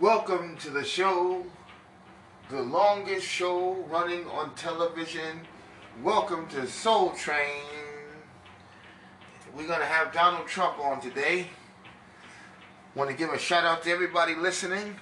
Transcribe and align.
Welcome 0.00 0.56
to 0.56 0.70
the 0.70 0.82
show, 0.82 1.44
the 2.48 2.60
longest 2.60 3.24
show 3.24 3.74
running 3.88 4.26
on 4.26 4.52
television. 4.56 5.46
Welcome 6.02 6.48
to 6.48 6.66
Soul 6.66 7.10
Train. 7.10 7.62
We're 9.54 9.68
going 9.68 9.78
to 9.78 9.86
have 9.86 10.12
Donald 10.12 10.48
Trump 10.48 10.80
on 10.80 11.00
today. 11.00 11.48
Want 12.96 13.10
to 13.10 13.16
give 13.16 13.30
a 13.30 13.38
shout 13.38 13.64
out 13.64 13.84
to 13.84 13.90
everybody 13.90 14.34
listening. 14.34 14.96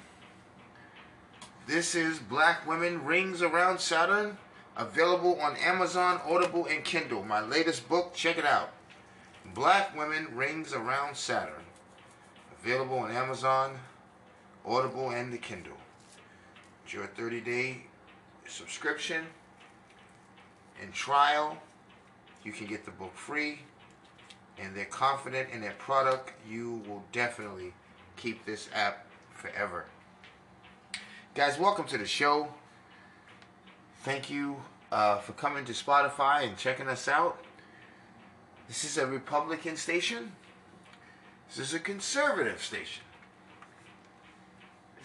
This 1.67 1.95
is 1.95 2.19
Black 2.19 2.69
Women 2.69 3.03
Rings 3.03 3.41
Around 3.41 3.81
Saturn, 3.81 4.37
available 4.77 5.41
on 5.41 5.57
Amazon, 5.57 6.21
Audible, 6.29 6.67
and 6.67 6.85
Kindle. 6.85 7.23
My 7.23 7.41
latest 7.41 7.89
book, 7.89 8.13
check 8.13 8.37
it 8.37 8.45
out. 8.45 8.71
Black 9.55 9.97
Women 9.97 10.29
Rings 10.35 10.75
Around 10.75 11.17
Saturn, 11.17 11.63
available 12.63 12.99
on 12.99 13.13
Amazon, 13.13 13.79
Audible, 14.67 15.11
and 15.11 15.33
the 15.33 15.39
Kindle. 15.39 15.77
It's 16.85 16.93
your 16.93 17.07
30 17.07 17.41
day 17.41 17.83
subscription 18.47 19.25
and 20.83 20.93
trial. 20.93 21.57
You 22.45 22.53
can 22.53 22.67
get 22.67 22.85
the 22.85 22.91
book 22.91 23.15
free, 23.15 23.61
and 24.59 24.75
they're 24.75 24.85
confident 24.85 25.51
in 25.51 25.61
their 25.61 25.73
product. 25.73 26.33
You 26.49 26.83
will 26.87 27.03
definitely 27.13 27.73
keep 28.17 28.45
this 28.45 28.69
app 28.75 29.07
forever. 29.35 29.87
Guys, 31.35 31.59
welcome 31.59 31.87
to 31.87 31.99
the 31.99 32.07
show. 32.07 32.49
Thank 34.03 34.31
you 34.31 34.57
uh, 34.93 35.19
for 35.19 35.33
coming 35.33 35.65
to 35.65 35.73
Spotify 35.73 36.47
and 36.47 36.57
checking 36.57 36.89
us 36.89 37.09
out. 37.09 37.45
This 38.69 38.85
is 38.85 38.99
a 38.99 39.07
Republican 39.07 39.77
station. 39.77 40.33
This 41.49 41.59
is 41.59 41.75
a 41.75 41.81
conservative 41.81 42.63
station. 42.63 43.05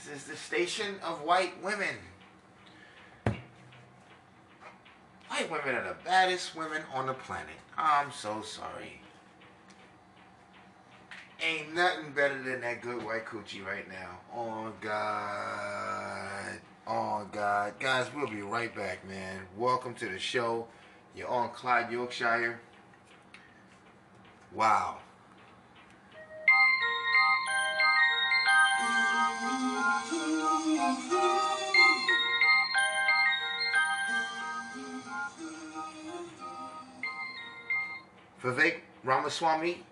This 0.05 0.17
is 0.17 0.23
the 0.25 0.35
station 0.35 0.95
of 1.03 1.23
white 1.23 1.63
women. 1.63 1.95
White 5.27 5.51
women 5.51 5.75
are 5.75 5.83
the 5.83 5.95
baddest 6.03 6.55
women 6.55 6.83
on 6.93 7.07
the 7.07 7.13
planet. 7.13 7.55
I'm 7.75 8.11
so 8.11 8.43
sorry. 8.43 9.01
Ain't 11.41 11.73
nothing 11.73 12.11
better 12.11 12.41
than 12.41 12.61
that 12.61 12.81
good 12.81 13.03
white 13.03 13.25
coochie 13.25 13.65
right 13.65 13.87
now. 13.89 14.19
Oh 14.33 14.71
God. 14.79 16.59
Oh 16.85 17.27
God. 17.31 17.73
Guys, 17.79 18.07
we'll 18.15 18.27
be 18.27 18.41
right 18.43 18.75
back, 18.75 19.07
man. 19.07 19.41
Welcome 19.57 19.95
to 19.95 20.07
the 20.07 20.19
show. 20.19 20.67
You're 21.15 21.29
on 21.29 21.49
Clyde, 21.49 21.91
Yorkshire. 21.91 22.59
Wow. 24.53 24.97
Vivek 38.45 38.81
Ramaswamy 39.03 39.83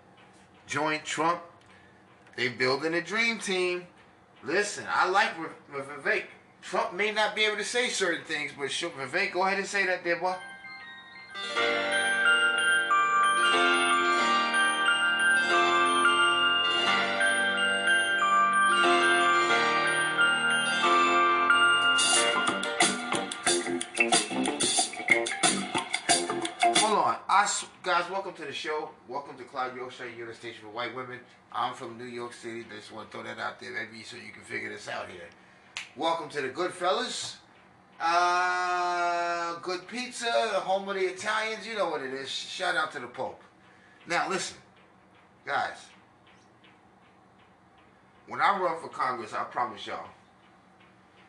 joined 0.66 1.04
Trump. 1.04 1.40
They 2.36 2.48
building 2.48 2.94
a 2.94 3.00
dream 3.00 3.38
team. 3.38 3.86
Listen, 4.44 4.84
I 4.88 5.08
like 5.08 5.30
Vivek. 5.72 6.24
Trump 6.62 6.94
may 6.94 7.10
not 7.10 7.34
be 7.34 7.44
able 7.44 7.56
to 7.56 7.64
say 7.64 7.88
certain 7.88 8.24
things, 8.24 8.52
but 8.56 8.68
Vivek, 8.68 9.32
go 9.32 9.44
ahead 9.44 9.58
and 9.58 9.66
say 9.66 9.84
that 9.86 10.04
there, 10.04 10.20
boy. 10.20 10.34
Guys, 27.82 28.08
welcome 28.10 28.32
to 28.32 28.44
the 28.44 28.52
show. 28.52 28.90
Welcome 29.08 29.36
to 29.38 29.42
Clyde 29.42 29.74
Yorkshire 29.74 30.08
Unit 30.08 30.36
Station 30.36 30.60
for 30.62 30.68
White 30.68 30.94
Women. 30.94 31.18
I'm 31.52 31.74
from 31.74 31.98
New 31.98 32.04
York 32.04 32.32
City. 32.32 32.64
Just 32.72 32.92
want 32.92 33.10
to 33.10 33.16
throw 33.16 33.26
that 33.26 33.40
out 33.40 33.58
there, 33.58 33.72
maybe 33.72 34.04
so 34.04 34.16
you 34.16 34.30
can 34.32 34.44
figure 34.44 34.68
this 34.68 34.86
out 34.86 35.08
here. 35.08 35.28
Welcome 35.96 36.28
to 36.28 36.42
the 36.42 36.50
Goodfellas. 36.50 37.34
Uh, 38.00 39.58
good 39.62 39.88
pizza, 39.88 40.26
the 40.52 40.60
home 40.60 40.88
of 40.88 40.94
the 40.94 41.06
Italians. 41.06 41.66
You 41.66 41.74
know 41.74 41.88
what 41.88 42.02
it 42.02 42.14
is. 42.14 42.28
Shout 42.28 42.76
out 42.76 42.92
to 42.92 43.00
the 43.00 43.08
Pope. 43.08 43.42
Now, 44.06 44.28
listen, 44.28 44.58
guys. 45.44 45.86
When 48.28 48.40
I 48.40 48.56
run 48.60 48.80
for 48.80 48.88
Congress, 48.88 49.32
I 49.32 49.42
promise 49.42 49.84
y'all, 49.88 50.06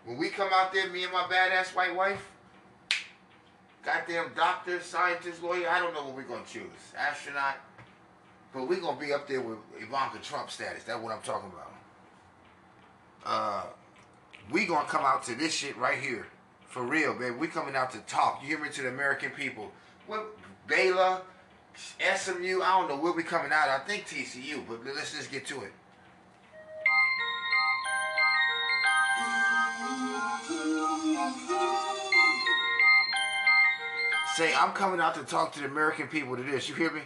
when 0.05 0.19
we 0.19 0.29
come 0.29 0.49
out 0.53 0.72
there, 0.72 0.87
me 0.91 1.03
and 1.03 1.11
my 1.11 1.23
badass 1.23 1.75
white 1.75 1.95
wife, 1.95 2.29
goddamn 3.85 4.31
doctor, 4.35 4.81
scientist, 4.81 5.44
lawyer. 5.44 5.69
I 5.69 5.79
don't 5.79 5.94
know 5.94 6.03
what 6.03 6.16
we're 6.16 6.23
gonna 6.23 6.44
choose. 6.46 6.63
Astronaut. 6.97 7.56
But 8.53 8.68
we're 8.68 8.79
gonna 8.79 9.00
be 9.00 9.13
up 9.13 9.28
there 9.28 9.41
with 9.41 9.59
Ivanka 9.78 10.19
Trump 10.23 10.50
status. 10.50 10.84
That's 10.84 11.01
what 11.01 11.13
I'm 11.13 11.22
talking 11.22 11.51
about. 11.51 11.72
Uh 13.25 13.63
we 14.51 14.66
gonna 14.66 14.88
come 14.88 15.03
out 15.03 15.23
to 15.23 15.35
this 15.35 15.53
shit 15.53 15.78
right 15.78 16.00
here. 16.00 16.28
For 16.68 16.84
real, 16.84 17.13
baby. 17.13 17.35
We 17.35 17.47
coming 17.47 17.75
out 17.75 17.91
to 17.91 18.00
talk. 18.00 18.41
You 18.41 18.50
hear 18.50 18.59
me 18.59 18.69
to 18.69 18.81
the 18.81 18.90
American 18.90 19.31
people. 19.31 19.72
What 20.07 20.25
Baylor, 20.67 21.22
SMU, 21.75 22.62
I 22.62 22.79
don't 22.79 22.90
know 22.90 22.97
where 22.97 23.13
we 23.13 23.23
coming 23.23 23.52
out. 23.52 23.69
I 23.69 23.79
think 23.85 24.07
TCU, 24.07 24.67
but 24.67 24.84
let's 24.85 25.16
just 25.16 25.31
get 25.31 25.46
to 25.47 25.62
it. 25.62 25.72
Say, 34.35 34.53
I'm 34.53 34.73
coming 34.73 35.00
out 35.00 35.16
to 35.16 35.23
talk 35.23 35.53
to 35.53 35.62
the 35.62 35.66
American 35.68 36.09
people 36.09 36.35
to 36.35 36.44
this. 36.44 36.68
You 36.68 36.75
hear 36.75 36.91
me? 36.91 37.00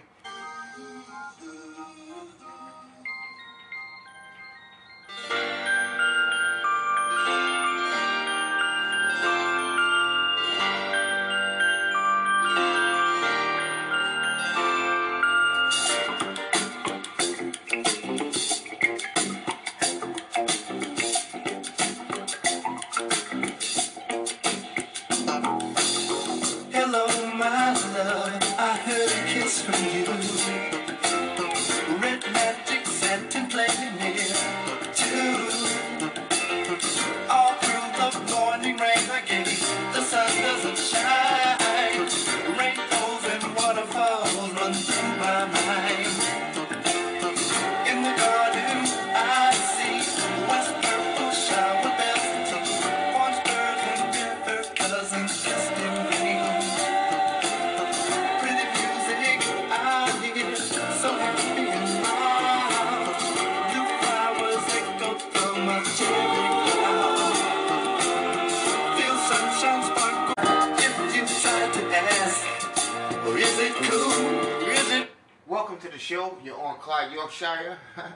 Yorkshire. 77.41 77.77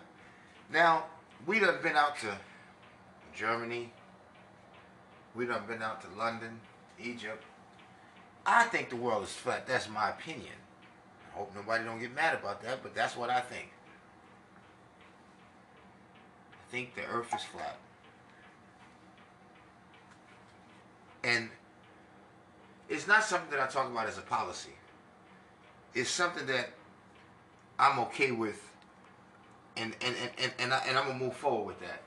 now, 0.71 1.05
we 1.45 1.59
done 1.59 1.77
been 1.81 1.95
out 1.95 2.17
to 2.19 2.27
Germany. 3.35 3.91
We 5.35 5.45
done 5.45 5.63
been 5.67 5.81
out 5.81 6.01
to 6.01 6.07
London, 6.17 6.59
Egypt. 7.01 7.43
I 8.45 8.65
think 8.65 8.89
the 8.89 8.95
world 8.95 9.23
is 9.23 9.31
flat. 9.31 9.65
That's 9.65 9.89
my 9.89 10.09
opinion. 10.09 10.53
I 11.33 11.39
hope 11.39 11.55
nobody 11.55 11.83
don't 11.83 11.99
get 11.99 12.13
mad 12.13 12.35
about 12.35 12.61
that, 12.63 12.83
but 12.83 12.93
that's 12.93 13.17
what 13.17 13.29
I 13.29 13.39
think. 13.39 13.69
I 16.51 16.71
think 16.71 16.95
the 16.95 17.05
earth 17.05 17.33
is 17.33 17.43
flat. 17.43 17.77
And 21.23 21.49
it's 22.89 23.07
not 23.07 23.23
something 23.23 23.49
that 23.51 23.59
I 23.59 23.67
talk 23.67 23.89
about 23.89 24.07
as 24.07 24.17
a 24.17 24.21
policy. 24.21 24.71
It's 25.95 26.09
something 26.09 26.45
that 26.47 26.69
I'm 27.79 27.99
okay 27.99 28.31
with 28.31 28.72
and 29.77 29.95
and 30.01 30.15
and 30.21 30.31
and, 30.37 30.51
and, 30.59 30.73
I, 30.73 30.83
and 30.87 30.97
I'm 30.97 31.07
gonna 31.07 31.19
move 31.19 31.35
forward 31.35 31.65
with 31.65 31.79
that. 31.81 32.01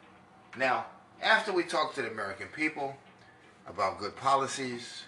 Now, 0.58 0.86
after 1.22 1.52
we 1.52 1.64
talk 1.64 1.94
to 1.94 2.02
the 2.02 2.10
American 2.10 2.48
people 2.48 2.96
about 3.66 3.98
good 3.98 4.16
policies, 4.16 5.02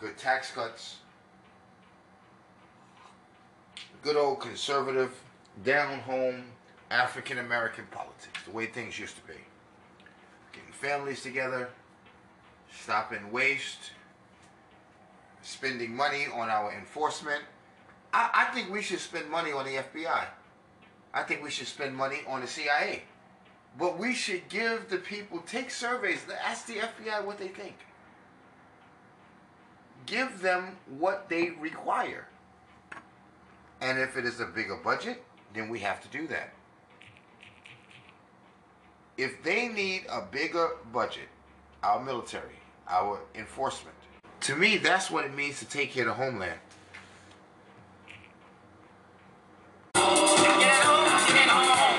good 0.00 0.16
tax 0.16 0.50
cuts, 0.52 0.98
good 4.02 4.16
old 4.16 4.40
conservative, 4.40 5.12
down 5.64 6.00
home 6.00 6.44
African 6.90 7.38
American 7.38 7.86
politics, 7.90 8.42
the 8.44 8.50
way 8.50 8.66
things 8.66 8.98
used 8.98 9.16
to 9.16 9.22
be. 9.22 9.38
Getting 10.52 10.72
families 10.72 11.22
together, 11.22 11.68
stopping 12.72 13.30
waste, 13.30 13.92
spending 15.42 15.94
money 15.94 16.26
on 16.34 16.48
our 16.48 16.72
enforcement. 16.72 17.42
I, 18.12 18.46
I 18.48 18.54
think 18.54 18.70
we 18.70 18.82
should 18.82 18.98
spend 18.98 19.30
money 19.30 19.52
on 19.52 19.64
the 19.64 19.72
FBI. 19.72 20.24
I 21.12 21.22
think 21.22 21.42
we 21.42 21.50
should 21.50 21.66
spend 21.66 21.94
money 21.94 22.18
on 22.26 22.40
the 22.40 22.46
CIA. 22.46 23.02
But 23.78 23.98
we 23.98 24.14
should 24.14 24.48
give 24.48 24.88
the 24.88 24.98
people, 24.98 25.40
take 25.40 25.70
surveys, 25.70 26.20
ask 26.44 26.66
the 26.66 26.74
FBI 26.74 27.24
what 27.24 27.38
they 27.38 27.48
think. 27.48 27.76
Give 30.06 30.40
them 30.40 30.76
what 30.98 31.28
they 31.28 31.50
require. 31.50 32.26
And 33.80 33.98
if 33.98 34.16
it 34.16 34.24
is 34.24 34.40
a 34.40 34.46
bigger 34.46 34.76
budget, 34.76 35.22
then 35.54 35.68
we 35.68 35.78
have 35.80 36.00
to 36.02 36.08
do 36.08 36.26
that. 36.28 36.52
If 39.16 39.42
they 39.42 39.68
need 39.68 40.06
a 40.10 40.22
bigger 40.22 40.76
budget, 40.92 41.28
our 41.82 42.02
military, 42.02 42.58
our 42.88 43.20
enforcement, 43.34 43.96
to 44.42 44.56
me, 44.56 44.78
that's 44.78 45.10
what 45.10 45.24
it 45.24 45.34
means 45.34 45.58
to 45.58 45.66
take 45.66 45.92
care 45.92 46.08
of 46.08 46.16
the 46.16 46.24
homeland. 46.24 46.58
Guys, 51.52 51.89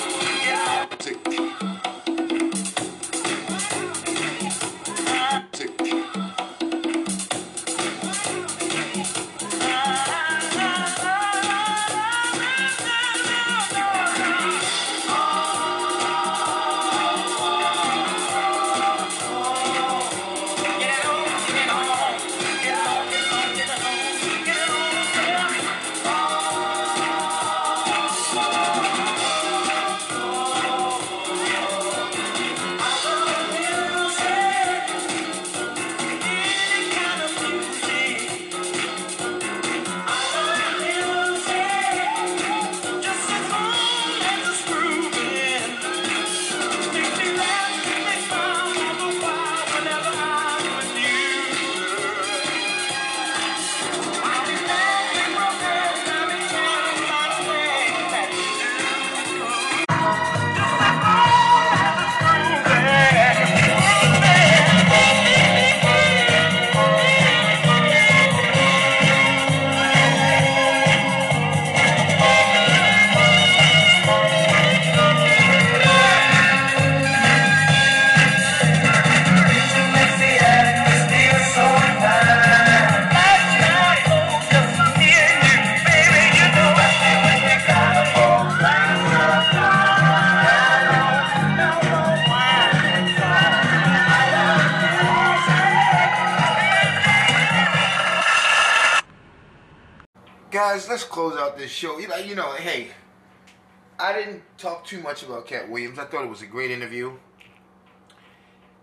too 104.91 104.99
much 104.99 105.23
about 105.23 105.47
Katt 105.47 105.69
Williams. 105.69 105.97
I 105.97 106.03
thought 106.03 106.25
it 106.25 106.29
was 106.29 106.41
a 106.41 106.45
great 106.45 106.69
interview. 106.69 107.13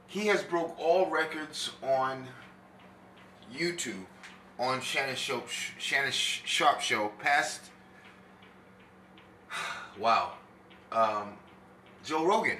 He 0.07 0.29
has 0.29 0.43
broke 0.43 0.75
all 0.81 1.11
records 1.11 1.73
on 1.83 2.27
YouTube 3.55 4.07
on 4.59 4.81
Shannon 4.81 5.17
Sharpe, 5.17 5.51
Shannon 5.51 6.11
Sharpe 6.11 6.81
show. 6.81 7.13
Past, 7.19 7.61
wow, 9.99 10.33
um, 10.93 11.35
Joe 12.07 12.25
Rogan, 12.25 12.57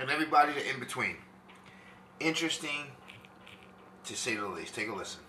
and 0.00 0.10
everybody 0.10 0.52
in 0.68 0.80
between. 0.80 1.18
Interesting, 2.18 2.86
to 4.04 4.16
say 4.16 4.34
the 4.34 4.48
least. 4.48 4.74
Take 4.74 4.88
a 4.88 4.92
listen. 4.92 5.20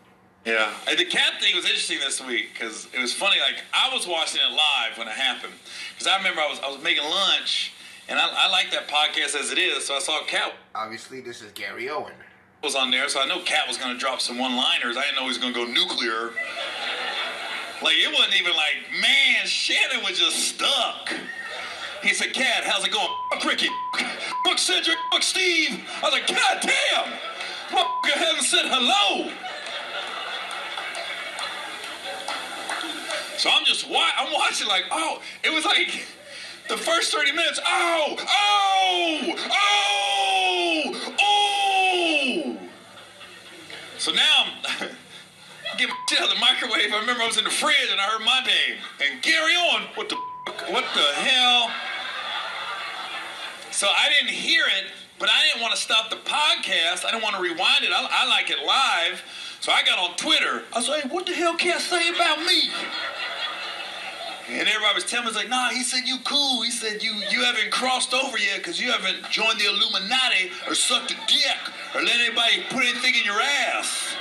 Yeah, 0.48 0.72
the 0.88 1.04
Katt 1.04 1.42
thing 1.42 1.54
was 1.58 1.66
interesting 1.66 2.00
this 2.00 2.26
week 2.26 2.54
because 2.54 2.88
it 2.94 3.02
was 3.02 3.14
funny. 3.14 3.36
Like 3.42 3.66
I 3.74 3.94
was 3.94 4.08
watching 4.08 4.40
it 4.40 4.50
live 4.50 4.98
when 4.98 5.10
it 5.10 5.14
happened 5.14 5.52
because 5.92 6.08
I 6.08 6.16
remember 6.16 6.40
I 6.40 6.48
was 6.48 6.60
I 6.64 6.72
was 6.72 6.82
making 6.82 7.04
lunch 7.04 7.74
and 8.08 8.18
I, 8.18 8.30
I 8.32 8.50
like 8.50 8.72
that 8.72 8.88
podcast 8.88 9.36
as 9.36 9.52
it 9.52 9.58
is, 9.58 9.86
so 9.86 9.96
I 9.96 10.00
saw 10.00 10.24
Katt. 10.24 10.54
Obviously, 10.74 11.20
this 11.20 11.42
is 11.42 11.52
Gary 11.52 11.90
Owen. 11.90 12.14
Was 12.64 12.76
on 12.76 12.92
there, 12.92 13.10
so 13.10 13.22
I 13.22 13.26
know 13.28 13.42
Katt 13.42 13.68
was 13.68 13.78
going 13.78 13.94
to 13.94 14.00
drop 14.00 14.22
some 14.22 14.40
one-liners. 14.40 14.96
I 14.96 15.02
didn't 15.02 15.18
know 15.18 15.24
he 15.24 15.28
was 15.28 15.38
going 15.38 15.54
to 15.54 15.66
go 15.66 15.72
nuclear. 15.72 16.32
Like 17.84 17.98
it 17.98 18.12
wasn't 18.12 18.40
even 18.40 18.54
like, 18.54 19.02
man, 19.02 19.46
Shannon 19.46 20.02
was 20.04 20.18
just 20.18 20.56
stuck. 20.56 21.14
He 22.02 22.14
said, 22.14 22.34
Katt, 22.34 22.64
how's 22.64 22.88
it 22.88 22.94
going? 22.94 23.10
Fuck 23.34 23.44
Ricky. 23.44 23.68
Fuck 24.46 24.58
Cedric. 24.58 24.98
Fuck 25.12 25.24
Steve. 25.24 25.84
I 26.02 26.04
was 26.04 26.14
like, 26.14 26.28
God 26.28 26.62
damn. 26.62 27.14
Motherfucker 27.70 28.14
hasn't 28.16 28.44
said 28.44 28.66
hello. 28.66 29.30
So 33.38 33.50
I'm 33.52 33.66
just 33.66 33.90
wa- 33.90 34.12
I'm 34.18 34.34
watching 34.34 34.68
like, 34.68 34.86
oh, 34.92 35.22
it 35.44 35.54
was 35.54 35.64
like 35.64 36.06
the 36.70 36.78
first 36.78 37.14
30 37.14 37.32
minutes, 37.32 37.60
oh, 37.66 38.16
oh, 38.20 39.36
oh, 39.52 41.14
oh. 41.20 42.58
So 44.00 44.12
now 44.12 44.46
I'm 44.80 44.90
get 45.78 45.90
my 45.90 45.96
shit 46.10 46.20
out 46.20 46.30
of 46.30 46.34
the 46.34 46.40
microwave. 46.40 46.92
I 46.94 47.00
remember 47.00 47.24
I 47.24 47.28
was 47.28 47.38
in 47.38 47.44
the 47.44 47.50
fridge 47.50 47.90
and 47.92 48.00
I 48.00 48.06
heard 48.06 48.26
my 48.26 48.42
name. 48.46 48.78
And 49.06 49.22
Gary 49.22 49.54
Owen, 49.56 49.84
what 49.96 50.10
the 50.10 50.16
what 50.72 50.86
the 50.94 51.14
hell? 51.14 51.70
So 53.72 53.88
I 53.88 54.10
didn't 54.10 54.34
hear 54.34 54.64
it, 54.66 54.92
but 55.20 55.30
I 55.30 55.46
didn't 55.46 55.62
want 55.62 55.76
to 55.76 55.80
stop 55.80 56.10
the 56.10 56.16
podcast. 56.18 57.06
I 57.06 57.12
didn't 57.12 57.24
want 57.24 57.36
to 57.36 57.42
rewind 57.42 57.84
it. 57.84 57.92
I, 57.92 58.08
I 58.10 58.28
like 58.28 58.50
it 58.50 58.58
live. 58.66 59.24
So 59.60 59.72
I 59.72 59.84
got 59.84 60.00
on 60.00 60.16
Twitter. 60.18 60.64
I 60.74 60.78
was 60.78 60.88
like, 60.88 61.12
what 61.12 61.26
the 61.26 61.34
hell 61.34 61.56
can 61.56 61.76
I 61.76 61.80
say 61.80 62.10
about 62.10 62.40
me? 62.40 62.70
And 64.50 64.68
everybody 64.68 64.96
was 64.96 65.04
telling 65.04 65.28
me, 65.28 65.34
like, 65.34 65.50
nah, 65.50 65.70
he 65.70 65.84
said 65.84 66.08
you 66.08 66.20
cool. 66.24 66.62
He 66.62 66.72
said 66.72 67.04
you 67.04 67.12
you 67.30 67.44
haven't 67.44 67.70
crossed 67.70 68.14
over 68.14 68.38
yet 68.38 68.60
because 68.60 68.80
you 68.80 68.90
haven't 68.92 69.30
joined 69.30 69.60
the 69.60 69.66
Illuminati 69.66 70.52
or 70.68 70.74
sucked 70.74 71.12
a 71.12 71.16
dick 71.28 71.58
or 71.94 72.02
let 72.02 72.16
anybody 72.16 72.64
put 72.70 72.86
anything 72.86 73.16
in 73.16 73.26
your 73.26 73.42
ass. 73.42 74.16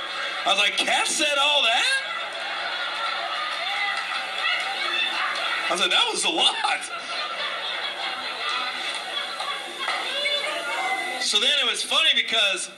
I 0.45 0.49
was 0.49 0.59
like, 0.59 0.77
Katt 0.77 1.07
said 1.07 1.37
all 1.39 1.63
that? 1.63 1.85
I 5.69 5.75
said, 5.75 5.91
that 5.91 6.07
was 6.11 6.23
a 6.23 6.29
lot. 6.29 6.79
So 11.21 11.39
then 11.39 11.51
it 11.61 11.69
was 11.69 11.83
funny 11.83 12.09
because 12.15 12.69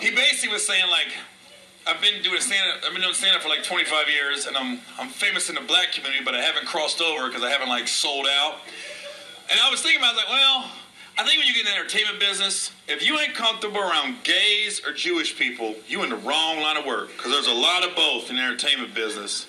he 0.00 0.10
basically 0.10 0.52
was 0.52 0.66
saying, 0.66 0.90
like, 0.90 1.06
I've 1.86 2.00
been 2.00 2.22
doing 2.22 2.40
stand 2.40 2.70
up. 2.70 2.84
I've 2.86 2.92
been 2.92 3.02
doing 3.02 3.14
stand 3.14 3.36
up 3.36 3.42
for 3.42 3.48
like 3.48 3.62
25 3.62 4.08
years, 4.08 4.46
and 4.46 4.56
I'm 4.56 4.80
I'm 4.98 5.08
famous 5.08 5.48
in 5.50 5.54
the 5.54 5.60
black 5.60 5.92
community, 5.92 6.24
but 6.24 6.34
I 6.34 6.40
haven't 6.40 6.66
crossed 6.66 7.00
over 7.00 7.28
because 7.28 7.42
I 7.42 7.50
haven't 7.50 7.68
like 7.68 7.88
sold 7.88 8.26
out. 8.26 8.56
And 9.50 9.60
I 9.60 9.70
was 9.70 9.82
thinking 9.82 10.00
about 10.00 10.16
like, 10.16 10.28
well, 10.28 10.70
I 11.18 11.24
think 11.24 11.38
when 11.38 11.46
you 11.46 11.52
get 11.52 11.66
in 11.66 11.72
the 11.72 11.78
entertainment 11.78 12.18
business, 12.18 12.72
if 12.88 13.06
you 13.06 13.18
ain't 13.18 13.34
comfortable 13.34 13.78
around 13.78 14.16
gays 14.24 14.80
or 14.86 14.92
Jewish 14.92 15.38
people, 15.38 15.74
you 15.86 16.02
in 16.02 16.10
the 16.10 16.16
wrong 16.16 16.60
line 16.60 16.78
of 16.78 16.86
work 16.86 17.08
because 17.16 17.30
there's 17.30 17.46
a 17.46 17.60
lot 17.60 17.84
of 17.84 17.94
both 17.94 18.30
in 18.30 18.36
the 18.36 18.42
entertainment 18.42 18.94
business. 18.94 19.46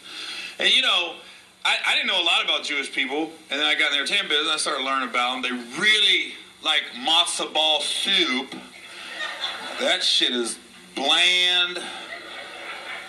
And 0.59 0.73
you 0.73 0.81
know, 0.81 1.15
I, 1.63 1.77
I 1.87 1.95
didn't 1.95 2.07
know 2.07 2.21
a 2.21 2.25
lot 2.25 2.43
about 2.43 2.63
Jewish 2.63 2.91
people, 2.91 3.31
and 3.49 3.61
then 3.61 3.65
I 3.65 3.75
got 3.75 3.91
in 3.91 3.93
the 3.93 3.99
entertainment 3.99 4.29
business. 4.29 4.53
I 4.53 4.57
started 4.57 4.83
learning 4.83 5.09
about 5.09 5.41
them. 5.41 5.41
They 5.41 5.79
really 5.81 6.33
like 6.63 6.83
matzo 6.97 7.53
ball 7.53 7.79
soup. 7.79 8.53
That 9.79 10.03
shit 10.03 10.31
is 10.31 10.59
bland. 10.95 11.79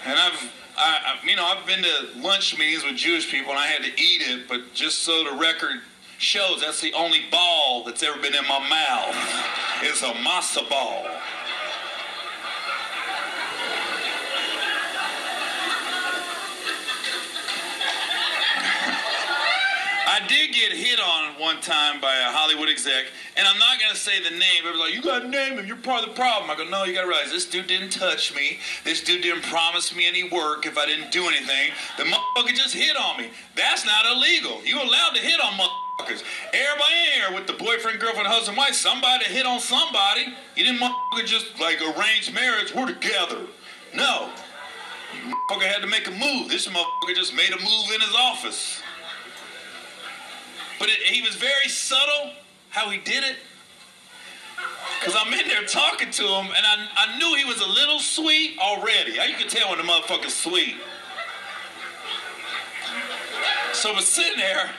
And 0.07 0.15
I've, 0.15 0.53
I, 0.79 0.99
I, 1.05 1.27
you 1.27 1.35
know, 1.35 1.45
I've 1.45 1.67
been 1.67 1.83
to 1.83 2.21
lunch 2.21 2.57
meetings 2.57 2.85
with 2.85 2.95
Jewish 2.95 3.29
people 3.29 3.51
and 3.51 3.59
I 3.59 3.67
had 3.67 3.83
to 3.83 3.91
eat 4.01 4.23
it, 4.23 4.49
but 4.49 4.73
just 4.73 5.01
so 5.01 5.25
the 5.25 5.37
record 5.37 5.81
shows, 6.19 6.61
that's 6.61 6.81
the 6.81 6.93
only 6.93 7.23
ball 7.31 7.83
that's 7.85 8.05
ever 8.05 8.17
been 8.21 8.35
in 8.35 8.47
my 8.47 8.61
mouth. 8.69 9.17
It's 9.83 10.03
a 10.03 10.13
matzo 10.13 10.69
ball. 10.71 11.05
I 20.17 20.27
did 20.27 20.55
get 20.55 20.73
hit 20.73 20.99
on 20.99 21.39
one 21.39 21.61
time 21.61 22.01
by 22.01 22.17
a 22.17 22.33
Hollywood 22.33 22.71
exec, 22.71 23.05
and 23.37 23.47
I'm 23.47 23.59
not 23.59 23.79
gonna 23.79 23.95
say 23.95 24.23
the 24.23 24.31
name. 24.31 24.65
But 24.65 24.77
like, 24.77 24.95
"You 24.95 25.03
gotta 25.03 25.29
name 25.29 25.59
him. 25.59 25.67
You're 25.67 25.77
part 25.77 26.05
of 26.05 26.09
the 26.09 26.15
problem." 26.15 26.51
I 26.51 26.55
go, 26.55 26.65
"No, 26.65 26.85
you 26.85 26.95
gotta 26.95 27.07
realize 27.07 27.31
this 27.31 27.45
dude 27.45 27.67
didn't 27.67 27.91
touch 27.91 28.33
me. 28.33 28.59
This 28.83 29.03
dude 29.03 29.21
didn't 29.21 29.43
promise 29.43 29.95
me 29.95 30.07
any 30.07 30.23
work 30.23 30.65
if 30.65 30.79
I 30.79 30.87
didn't 30.87 31.13
do 31.13 31.29
anything. 31.29 31.71
The 31.99 32.05
motherfucker 32.05 32.57
just 32.57 32.73
hit 32.73 32.97
on 32.97 33.19
me. 33.19 33.31
That's 33.57 33.85
not 33.85 34.07
illegal. 34.07 34.63
You 34.65 34.81
allowed 34.81 35.15
to 35.17 35.21
hit 35.21 35.39
on 35.39 35.53
motherfuckers. 35.53 36.23
Everybody 36.51 36.95
in 36.95 37.13
here 37.13 37.33
with 37.33 37.47
the 37.47 37.53
boyfriend, 37.53 38.01
girlfriend, 38.01 38.27
husband, 38.27 38.57
wife, 38.57 38.75
somebody 38.75 39.27
hit 39.27 39.45
on 39.45 39.61
somebody. 39.61 40.35
You 40.55 40.65
didn't 40.65 40.81
motherfucker 40.81 41.27
just 41.27 41.61
like 41.61 41.83
arrange 41.83 42.33
marriage. 42.33 42.73
We're 42.73 42.87
together. 42.87 43.41
No." 43.93 44.33
Motherfucker 45.13 45.71
had 45.71 45.83
to 45.83 45.87
make 45.87 46.07
a 46.07 46.11
move. 46.11 46.49
This 46.49 46.67
motherfucker 46.69 47.15
just 47.15 47.35
made 47.35 47.53
a 47.53 47.59
move 47.59 47.93
in 47.93 48.01
his 48.01 48.15
office. 48.15 48.81
But 50.79 50.89
it, 50.89 50.99
he 51.01 51.23
was 51.23 51.35
very 51.37 51.69
subtle 51.69 52.33
how 52.71 52.91
he 52.91 52.99
did 52.99 53.25
it. 53.25 53.37
Because 55.01 55.15
I'm 55.19 55.33
in 55.33 55.47
there 55.49 55.65
talking 55.65 56.11
to 56.11 56.23
him, 56.23 56.47
and 56.47 56.67
I, 56.67 56.89
I 56.97 57.19
knew 57.19 57.35
he 57.37 57.45
was 57.45 57.61
a 57.61 57.67
little 57.67 57.99
sweet 57.99 58.59
already. 58.59 59.17
How 59.17 59.25
You 59.25 59.37
can 59.37 59.49
tell 59.49 59.71
when 59.71 59.79
the 59.79 59.85
motherfucker's 59.85 60.35
sweet. 60.35 60.77
So 63.73 63.93
we're 63.93 64.01
sitting 64.01 64.39
there, 64.39 64.71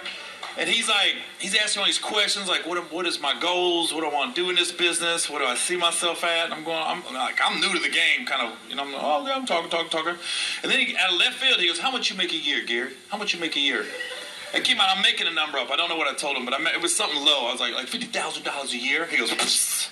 and 0.57 0.67
he's 0.67 0.89
like, 0.89 1.15
he's 1.39 1.55
asking 1.55 1.81
all 1.81 1.85
these 1.85 1.99
questions, 1.99 2.49
like, 2.49 2.65
what, 2.65 2.91
what 2.91 3.05
is 3.05 3.21
my 3.21 3.39
goals? 3.39 3.93
What 3.93 4.01
do 4.01 4.07
I 4.07 4.13
want 4.13 4.35
to 4.35 4.41
do 4.41 4.49
in 4.49 4.55
this 4.55 4.71
business? 4.71 5.29
What 5.29 5.39
do 5.39 5.45
I 5.45 5.55
see 5.55 5.77
myself 5.77 6.23
at? 6.23 6.45
And 6.45 6.53
I'm 6.53 6.63
going, 6.63 6.83
I'm 6.83 7.03
like, 7.13 7.39
I'm 7.43 7.59
new 7.59 7.71
to 7.73 7.79
the 7.79 7.89
game, 7.89 8.25
kind 8.25 8.47
of, 8.47 8.57
you 8.67 8.75
know, 8.75 8.83
I'm, 8.83 8.93
oh, 8.95 9.25
yeah, 9.27 9.35
I'm 9.35 9.45
talking, 9.45 9.69
talking, 9.69 9.89
talking. 9.89 10.15
And 10.63 10.71
then 10.71 10.79
he, 10.79 10.97
out 10.97 11.13
of 11.13 11.19
left 11.19 11.35
field, 11.35 11.59
he 11.59 11.67
goes, 11.67 11.79
how 11.79 11.91
much 11.91 12.09
you 12.09 12.17
make 12.17 12.33
a 12.33 12.37
year, 12.37 12.65
Gary? 12.65 12.93
How 13.09 13.17
much 13.17 13.33
you 13.33 13.39
make 13.39 13.55
a 13.55 13.59
year? 13.59 13.85
Keep 14.53 14.71
in 14.71 14.77
mind, 14.77 14.91
I'm 14.95 15.01
making 15.01 15.27
a 15.27 15.33
number 15.33 15.57
up. 15.57 15.69
I 15.71 15.75
don't 15.75 15.89
know 15.89 15.97
what 15.97 16.07
I 16.07 16.13
told 16.13 16.37
him, 16.37 16.45
but 16.45 16.53
I 16.53 16.73
it 16.73 16.81
was 16.81 16.95
something 16.95 17.23
low. 17.23 17.47
I 17.47 17.51
was 17.51 17.59
like, 17.59 17.73
like 17.73 17.87
fifty 17.87 18.07
thousand 18.07 18.43
dollars 18.43 18.73
a 18.73 18.77
year. 18.77 19.05
He 19.05 19.17
goes, 19.17 19.31
Psst. 19.31 19.89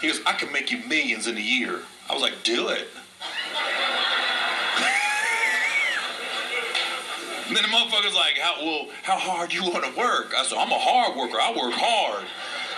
he 0.00 0.08
goes, 0.08 0.20
I 0.26 0.32
can 0.32 0.52
make 0.52 0.70
you 0.70 0.78
millions 0.86 1.26
in 1.26 1.36
a 1.36 1.40
year. 1.40 1.80
I 2.08 2.14
was 2.14 2.22
like, 2.22 2.42
do 2.42 2.68
it. 2.68 2.88
and 7.46 7.56
then 7.56 7.62
the 7.62 7.68
motherfucker's 7.68 8.14
like, 8.14 8.38
how 8.38 8.64
well, 8.64 8.88
how 9.02 9.18
hard 9.18 9.52
you 9.52 9.62
want 9.62 9.84
to 9.84 9.98
work? 9.98 10.32
I 10.36 10.44
said, 10.44 10.58
I'm 10.58 10.72
a 10.72 10.78
hard 10.78 11.16
worker. 11.16 11.38
I 11.40 11.50
work 11.50 11.74
hard. 11.74 12.24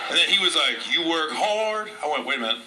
And 0.09 0.17
then 0.17 0.29
he 0.29 0.43
was 0.43 0.55
like, 0.55 0.93
you 0.93 1.07
work 1.09 1.31
hard? 1.31 1.89
I 2.03 2.11
went, 2.11 2.25
wait 2.25 2.37
a 2.37 2.41
minute. 2.41 2.61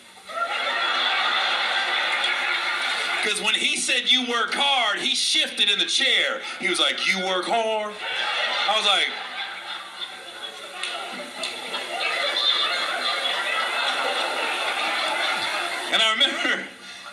Because 3.22 3.40
when 3.42 3.54
he 3.54 3.76
said 3.76 4.10
you 4.10 4.22
work 4.22 4.54
hard, 4.54 5.00
he 5.00 5.14
shifted 5.14 5.70
in 5.70 5.78
the 5.78 5.84
chair. 5.84 6.40
He 6.60 6.68
was 6.68 6.80
like, 6.80 7.06
you 7.06 7.24
work 7.26 7.44
hard? 7.46 7.94
I 8.68 8.76
was 8.76 8.84
like, 8.84 9.08
and 15.90 16.02
I 16.02 16.12
remember, 16.12 16.68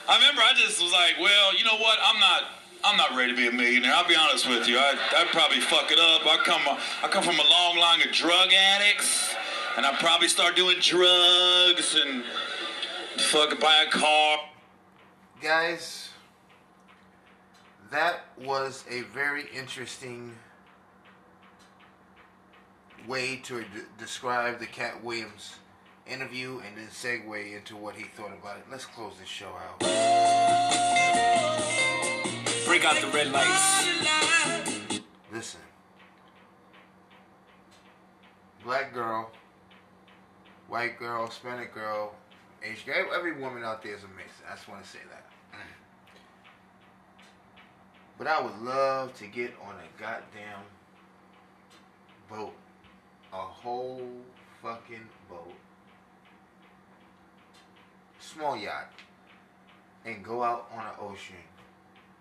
I 0.09 0.15
remember 0.17 0.41
I 0.41 0.51
just 0.53 0.81
was 0.81 0.91
like, 0.91 1.15
well, 1.21 1.57
you 1.57 1.63
know 1.63 1.77
what? 1.77 1.97
I'm 2.03 2.19
not, 2.19 2.43
I'm 2.83 2.97
not 2.97 3.15
ready 3.15 3.31
to 3.31 3.37
be 3.37 3.47
a 3.47 3.53
millionaire. 3.53 3.93
I'll 3.93 4.05
be 4.05 4.17
honest 4.17 4.49
with 4.49 4.67
you. 4.67 4.77
I, 4.77 4.97
I'd 5.15 5.27
probably 5.27 5.61
fuck 5.61 5.93
it 5.93 5.97
up. 5.97 6.25
I 6.27 6.43
come, 6.43 6.61
I 7.01 7.07
come 7.07 7.23
from 7.23 7.39
a 7.39 7.49
long 7.49 7.77
line 7.77 8.01
of 8.01 8.11
drug 8.11 8.51
addicts, 8.51 9.33
and 9.77 9.85
I'd 9.85 9.97
probably 9.99 10.27
start 10.27 10.57
doing 10.57 10.75
drugs 10.81 11.95
and 11.95 12.25
fucking 13.31 13.59
buy 13.61 13.85
a 13.87 13.89
car. 13.89 14.39
Guys, 15.41 16.09
that 17.91 18.25
was 18.37 18.83
a 18.89 19.03
very 19.03 19.45
interesting 19.55 20.35
way 23.07 23.37
to 23.43 23.61
d- 23.61 23.67
describe 23.97 24.59
the 24.59 24.65
Katt 24.65 25.03
Williams 25.03 25.55
interview 26.07 26.61
and 26.65 26.77
then 26.77 26.87
segue 26.87 27.55
into 27.55 27.75
what 27.75 27.95
he 27.95 28.03
thought 28.03 28.33
about 28.33 28.57
it. 28.57 28.65
Let's 28.69 28.85
close 28.85 29.13
this 29.19 29.27
show 29.27 29.47
out. 29.49 29.79
Break 32.65 32.85
out 32.85 32.99
the 33.01 33.07
red 33.13 33.31
lights. 33.31 35.01
Listen. 35.31 35.61
Black 38.63 38.93
girl, 38.93 39.31
white 40.67 40.97
girl, 40.97 41.27
Hispanic 41.27 41.73
girl, 41.73 42.15
Asian 42.63 42.85
girl, 42.85 43.13
every 43.15 43.33
woman 43.39 43.63
out 43.63 43.83
there 43.83 43.93
is 43.93 44.03
amazing. 44.03 44.45
I 44.51 44.55
just 44.55 44.67
want 44.67 44.83
to 44.83 44.89
say 44.89 44.99
that. 45.11 45.25
But 48.17 48.27
I 48.27 48.41
would 48.41 48.57
love 48.61 49.13
to 49.15 49.27
get 49.27 49.53
on 49.61 49.75
a 49.75 50.01
goddamn 50.01 50.63
boat 52.29 52.53
a 53.35 53.37
whole 53.37 54.01
fucking 54.61 55.07
boat, 55.29 55.53
small 58.19 58.55
yacht, 58.55 58.91
and 60.05 60.23
go 60.23 60.41
out 60.41 60.71
on 60.73 60.85
an 60.85 60.93
ocean. 61.01 61.35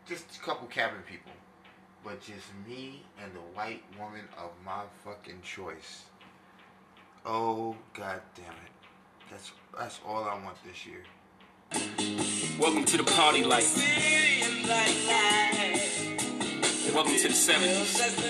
Just 0.07 0.37
a 0.37 0.41
couple 0.41 0.67
cabin 0.67 1.03
people, 1.09 1.31
but 2.03 2.21
just 2.21 2.47
me 2.67 3.05
and 3.23 3.33
the 3.33 3.45
white 3.55 3.85
woman 3.99 4.29
of 4.37 4.51
my 4.65 4.83
fucking 5.05 5.41
choice. 5.43 6.03
Oh 7.25 7.77
god 7.97 8.21
damn 8.35 8.47
it. 8.47 8.73
That's 9.31 9.53
that's 9.79 10.01
all 10.05 10.25
I 10.25 10.35
want 10.43 10.57
this 10.67 10.85
year. 10.85 11.05
Welcome 12.59 12.85
to 12.87 12.97
the 12.97 13.05
party 13.05 13.45
life. 13.45 13.77
Welcome 16.93 17.17
to 17.17 17.29
the 17.29 17.35
70s. 17.35 18.25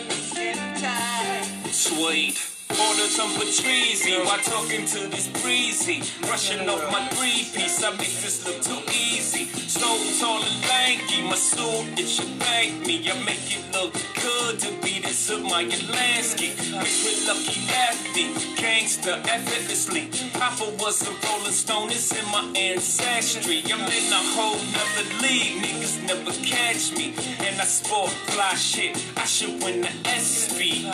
Suede. 1.73 2.54
Order 2.75 3.07
some 3.07 3.31
Patrizzi 3.39 4.19
while 4.25 4.39
talking 4.39 4.85
to 4.85 5.07
this 5.07 5.29
breezy. 5.43 6.03
Brushing 6.27 6.69
off 6.69 6.83
my 6.91 7.07
three 7.15 7.47
piece, 7.55 7.85
I 7.85 7.91
make 7.91 8.19
this 8.19 8.45
look 8.45 8.61
too 8.63 8.83
easy. 8.91 9.47
So 9.69 9.87
tall 10.19 10.43
and 10.43 10.69
lanky, 10.69 11.23
my 11.23 11.37
suit, 11.37 11.99
it 11.99 12.09
should 12.09 12.37
bank 12.41 12.85
me. 12.85 13.09
I 13.09 13.15
make 13.23 13.47
it 13.47 13.63
look 13.73 13.95
good 14.21 14.59
to 14.61 14.73
be 14.83 14.99
this 14.99 15.31
of 15.31 15.43
my 15.43 15.65
Lansky. 15.65 16.51
Mixed 16.75 17.05
with 17.07 17.29
Lucky 17.29 17.61
Lefty, 17.71 18.27
gangster 18.61 19.23
effortlessly. 19.29 20.11
Papa 20.33 20.67
was 20.79 21.07
a 21.07 21.13
rolling 21.27 21.53
stone, 21.53 21.91
it's 21.91 22.11
in 22.11 22.27
my 22.33 22.43
ancestry. 22.59 23.63
I'm 23.67 23.87
in 23.87 24.13
a 24.13 24.23
whole 24.35 24.59
nother 24.75 25.07
league, 25.23 25.63
niggas 25.63 26.03
never 26.09 26.33
catch 26.43 26.91
me. 26.99 27.15
And 27.47 27.61
I 27.61 27.65
sport 27.65 28.11
fly 28.11 28.55
shit, 28.55 28.97
I 29.17 29.27
should 29.27 29.63
win 29.63 29.83
the 29.83 29.93
SP. 30.11 30.91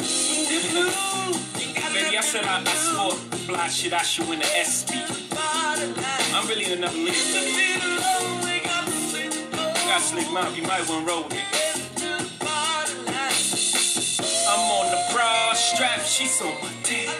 Baby, 1.92 2.16
I 2.16 2.20
said 2.20 2.44
I, 2.44 2.60
I 2.60 2.74
sport 2.74 3.18
fly 3.50 3.68
shit, 3.68 3.92
I 3.92 4.02
should 4.02 4.28
win 4.28 4.38
the 4.38 4.46
SP. 4.46 4.94
I'm 6.32 6.46
really 6.46 6.72
another 6.72 6.96
league. 6.96 7.14
Got 9.88 10.00
slick 10.00 10.30
mouth, 10.30 10.56
you 10.56 10.62
might 10.62 10.88
want 10.88 11.06
to 11.06 11.12
roll 11.12 11.24
with 11.24 11.34
it. 11.34 11.60
I'm 14.48 14.60
on 14.78 14.90
the 14.90 15.00
bra 15.12 15.52
strap, 15.54 16.00
she's 16.02 16.40
on 16.40 16.54
my 16.62 16.70
dick. 16.84 17.10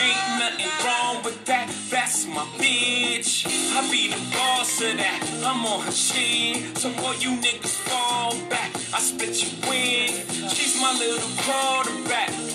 Ain't 0.00 0.38
nothing 0.38 0.66
wrong 0.84 1.22
with 1.22 1.44
that, 1.44 1.72
that's 1.88 2.26
my 2.26 2.44
bitch. 2.58 3.46
I 3.46 3.88
be 3.92 4.08
the 4.08 4.20
boss 4.34 4.80
of 4.82 4.96
that, 4.96 5.22
I'm 5.44 5.64
on 5.64 5.82
her 5.82 5.92
shit. 5.92 6.76
So 6.78 6.92
all 7.04 7.14
you 7.14 7.30
niggas 7.36 7.76
fall 7.88 8.34
back, 8.48 8.74
I 8.92 8.98
spit 8.98 9.40
you 9.42 9.50
win. 9.68 10.26
She's 10.48 10.80
my 10.80 10.92
little 10.98 11.28
quarterback. 11.44 12.49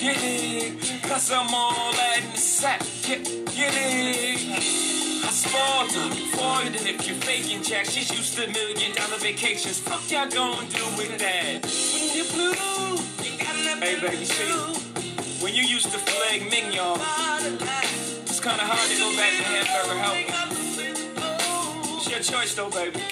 Get 0.00 0.16
it, 0.22 1.02
cause 1.02 1.30
I'm 1.30 1.54
all 1.54 1.92
that 1.92 2.22
in 2.24 2.30
the 2.30 2.38
sack. 2.38 2.80
Get, 3.02 3.22
get 3.52 3.74
it. 3.76 4.40
I 5.22 5.28
spoiled 5.28 5.92
her, 5.92 6.08
foiled 6.38 6.74
her 6.74 6.88
if 6.88 7.06
you're 7.06 7.16
faking 7.16 7.62
jack. 7.62 7.84
She's 7.84 8.10
used 8.10 8.34
to 8.38 8.46
million 8.50 8.94
dollar 8.96 9.18
vacations. 9.18 9.78
Fuck 9.78 10.10
y'all 10.10 10.26
gonna 10.26 10.66
do 10.70 10.86
with 10.96 11.18
that? 11.18 11.66
When 11.92 12.16
you're 12.16 12.24
blue, 12.32 12.96
you 13.20 13.36
gotta 13.44 13.76
hey 13.84 14.00
baby, 14.00 14.24
see, 14.24 15.44
when 15.44 15.54
you 15.54 15.64
used 15.64 15.92
to 15.92 15.98
filet 15.98 16.48
mignon, 16.48 16.98
it's 18.22 18.40
kinda 18.40 18.64
hard 18.64 18.88
to 18.88 18.96
go 18.96 19.12
back 19.20 19.36
to 19.36 19.42
hamburger 19.52 20.00
helper. 20.00 20.32
It's 21.98 22.08
your 22.08 22.20
choice 22.20 22.54
though, 22.54 22.70
baby. 22.70 23.02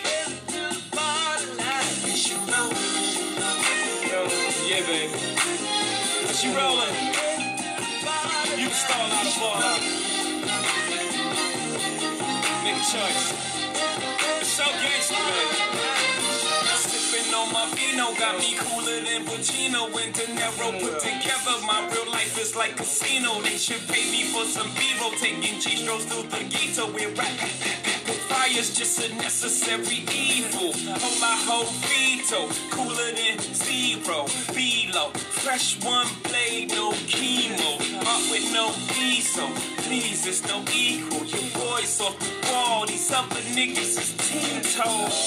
Yeah, 4.67 4.87
baby 4.87 5.28
she 6.39 6.55
rolling. 6.55 6.95
You 8.57 8.71
stall 8.71 9.11
out, 9.11 9.27
fall 9.35 9.59
out. 9.59 9.81
Make 12.63 12.77
a 12.77 12.87
choice. 12.87 13.35
It's 14.39 14.49
so 14.49 14.63
gangster, 14.63 15.19
baby. 15.19 15.57
Sipping 16.77 17.35
on 17.35 17.53
my 17.53 17.67
vino, 17.75 18.15
got 18.15 18.39
me 18.39 18.55
cooler 18.57 19.01
than 19.01 19.25
Pacino 19.27 19.91
and 20.01 20.15
De 20.15 20.27
Niro 20.39 20.81
put 20.81 21.01
together. 21.01 21.59
My 21.67 21.89
real 21.93 22.09
life 22.13 22.39
is 22.41 22.55
like 22.55 22.77
casino. 22.77 23.41
They 23.43 23.59
should 23.59 23.85
pay 23.89 24.09
me 24.13 24.23
for 24.31 24.45
some 24.45 24.71
B-roll, 24.77 25.11
taking 25.19 25.59
G-strokes 25.59 26.05
through 26.05 26.29
the 26.29 26.45
ghetto. 26.45 26.87
We're 26.93 27.11
rapping. 27.15 27.88
Fire's 28.29 28.75
just 28.77 28.99
a 29.05 29.15
necessary 29.17 30.05
evil. 30.13 30.73
Hold 30.73 31.21
my 31.21 31.37
whole 31.47 31.71
veto, 31.87 32.49
cooler 32.71 33.13
than 33.13 33.39
zero. 33.55 34.27
Below, 34.55 35.11
fresh 35.43 35.83
one 35.85 36.07
blade, 36.25 36.71
no 36.71 36.93
chemo. 37.07 37.77
Up 38.01 38.31
with 38.31 38.53
no 38.53 38.73
diesel. 38.95 39.49
Please, 39.85 40.25
there's 40.25 40.43
no 40.47 40.65
equal. 40.73 41.25
Your 41.25 41.49
boys 41.53 42.01
off 42.01 42.19
the 42.19 42.53
wall, 42.53 42.87
these 42.87 43.11
other 43.13 43.41
niggas 43.57 43.99
is 43.99 44.75
toes. 44.75 45.19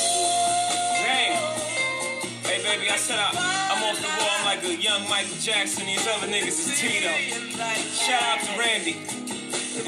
Damn. 1.04 1.62
Hey 2.44 2.62
baby, 2.64 2.90
I 2.90 2.98
said 2.98 3.18
I, 3.20 3.30
I'm 3.72 3.84
off 3.84 4.02
the 4.02 4.08
wall. 4.08 4.30
I'm 4.40 4.46
like 4.46 4.64
a 4.64 4.76
young 4.76 5.08
Michael 5.10 5.38
Jackson. 5.40 5.86
These 5.86 6.08
other 6.08 6.28
niggas 6.28 6.60
is 6.60 6.80
Tito. 6.80 7.12
Shout 7.94 8.24
out 8.24 8.40
to 8.46 8.60
Randy. 8.60 9.21
Real 9.72 9.88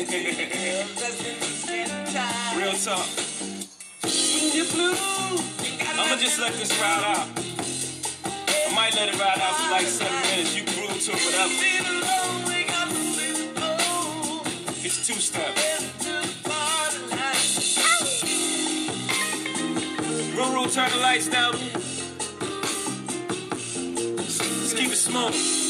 talk. 2.74 3.06
I'ma 5.96 6.16
just 6.16 6.40
let 6.40 6.54
this 6.54 6.72
ride 6.80 7.04
out. 7.04 7.28
I 8.48 8.74
might 8.74 8.96
let 8.96 9.10
it 9.10 9.20
ride 9.20 9.40
out 9.42 9.56
for 9.56 9.72
like 9.72 9.88
seven 9.88 10.22
minutes. 10.22 10.56
You 10.56 10.64
groove 10.64 11.02
to 11.02 11.12
it, 11.12 11.20
whatever. 11.26 11.54
It's 14.86 15.06
two 15.06 15.16
step. 15.16 15.54
Ruru, 20.34 20.74
turn 20.74 20.90
the 20.92 20.98
lights 20.98 21.28
down. 21.28 21.54
Let's 24.16 24.74
keep 24.74 24.92
it 24.92 24.96
smooth. 24.96 25.63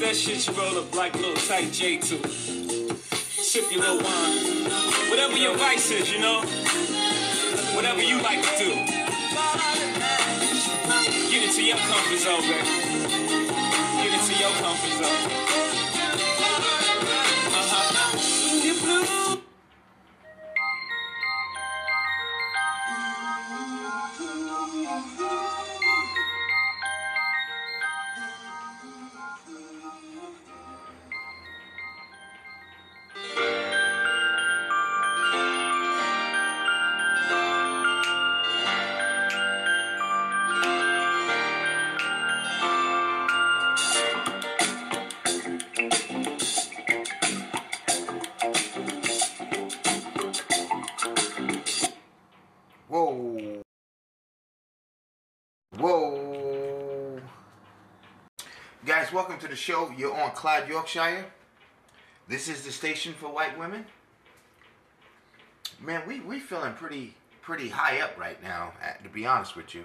That 0.00 0.16
shit 0.16 0.46
you 0.48 0.54
roll 0.54 0.78
up 0.78 0.94
like 0.94 1.14
little 1.14 1.34
tight 1.34 1.66
J2. 1.66 2.26
Sip 3.12 3.70
your 3.70 3.80
little 3.82 3.98
wine. 3.98 5.10
Whatever 5.10 5.36
your 5.36 5.54
vice 5.58 5.90
is, 5.90 6.10
you 6.10 6.18
know. 6.18 6.40
Whatever 7.76 8.00
you 8.00 8.16
like 8.22 8.40
to 8.40 8.64
do. 8.64 8.70
Get 11.30 11.42
into 11.44 11.62
your 11.62 11.76
comfort 11.76 12.18
zone, 12.18 12.40
baby. 12.40 12.64
Get 14.00 14.12
into 14.18 14.40
your 14.40 14.50
comfort 14.52 15.04
zone. 15.04 15.49
Guys, 59.10 59.14
welcome 59.16 59.38
to 59.38 59.48
the 59.48 59.56
show. 59.56 59.90
You're 59.96 60.14
on 60.14 60.30
Clyde, 60.32 60.68
Yorkshire. 60.68 61.24
This 62.28 62.48
is 62.48 62.62
the 62.62 62.70
station 62.70 63.12
for 63.12 63.26
white 63.28 63.58
women. 63.58 63.84
Man, 65.80 66.02
we 66.06 66.20
we 66.20 66.38
feeling 66.38 66.74
pretty 66.74 67.14
pretty 67.42 67.68
high 67.68 68.00
up 68.02 68.16
right 68.16 68.40
now, 68.40 68.72
uh, 68.80 69.02
to 69.02 69.08
be 69.08 69.26
honest 69.26 69.56
with 69.56 69.74
you. 69.74 69.84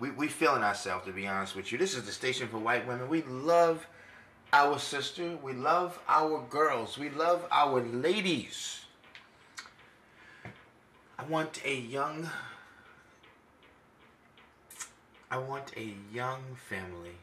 We 0.00 0.10
we 0.10 0.26
feeling 0.26 0.64
ourselves 0.64 1.06
to 1.06 1.12
be 1.12 1.28
honest 1.28 1.54
with 1.54 1.70
you. 1.70 1.78
This 1.78 1.94
is 1.94 2.04
the 2.04 2.10
station 2.10 2.48
for 2.48 2.58
white 2.58 2.86
women. 2.86 3.08
We 3.08 3.22
love 3.22 3.86
our 4.52 4.78
sister. 4.80 5.36
We 5.40 5.52
love 5.52 5.96
our 6.08 6.44
girls. 6.50 6.98
We 6.98 7.10
love 7.10 7.46
our 7.52 7.80
ladies. 7.80 8.80
I 11.16 11.24
want 11.24 11.60
a 11.64 11.76
young 11.76 12.28
I 15.30 15.38
want 15.38 15.72
a 15.76 15.94
young 16.12 16.42
family. 16.68 17.18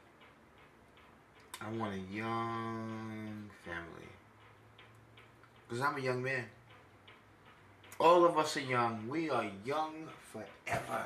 I 1.66 1.72
want 1.78 1.94
a 1.94 2.14
young 2.14 3.50
family. 3.64 4.10
Because 5.68 5.82
I'm 5.82 5.98
a 5.98 6.02
young 6.02 6.22
man. 6.22 6.44
All 8.00 8.26
of 8.26 8.38
us 8.38 8.58
are 8.58 8.62
young. 8.62 9.08
We 9.08 9.30
are 9.30 9.46
young 9.64 9.94
forever. 10.32 11.06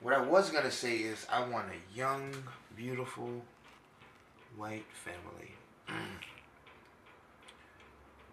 What 0.00 0.12
I 0.12 0.20
was 0.20 0.50
going 0.50 0.64
to 0.64 0.70
say 0.70 0.96
is, 0.96 1.26
I 1.32 1.48
want 1.48 1.66
a 1.68 1.96
young, 1.96 2.34
beautiful, 2.76 3.42
white 4.56 4.84
family. 4.92 5.54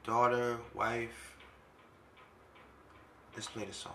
Daughter, 0.03 0.57
wife. 0.73 1.37
Let's 3.35 3.47
play 3.47 3.63
the 3.63 3.73
song. 3.73 3.93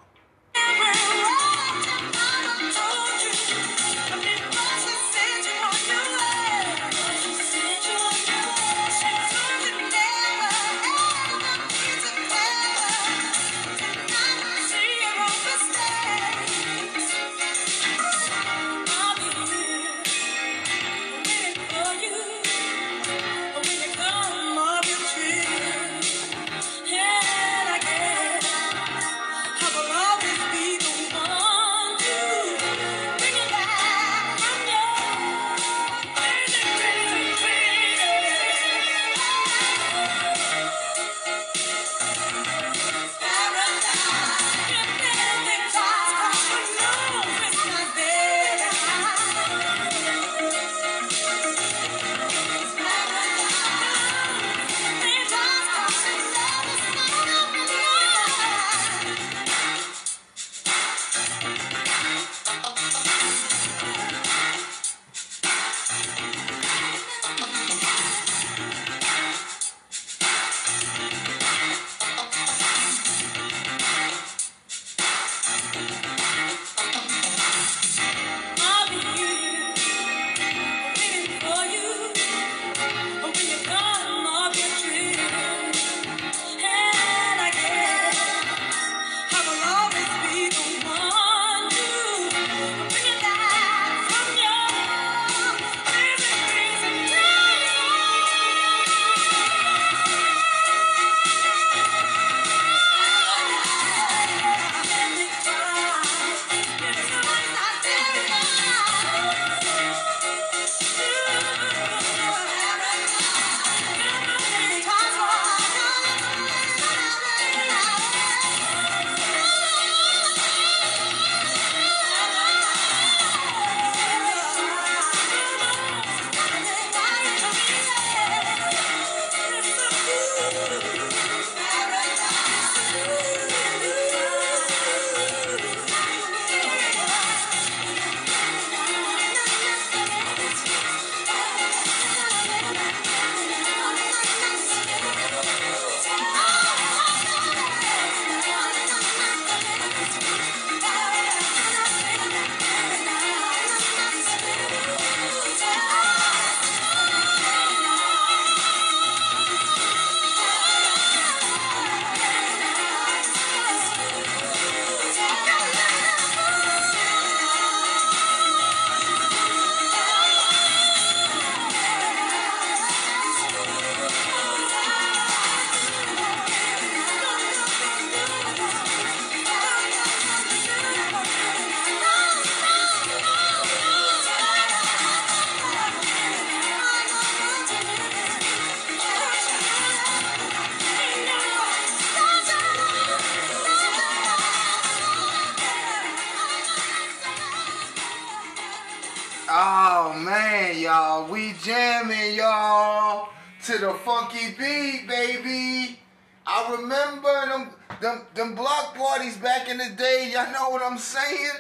Them, 208.47 208.57
block 208.57 208.95
parties 208.95 209.37
back 209.37 209.69
in 209.69 209.79
the 209.79 209.91
day. 209.97 210.31
Y'all 210.33 210.53
know 210.53 210.71
what 210.71 210.83
I'm 210.83 210.99
saying? 210.99 211.51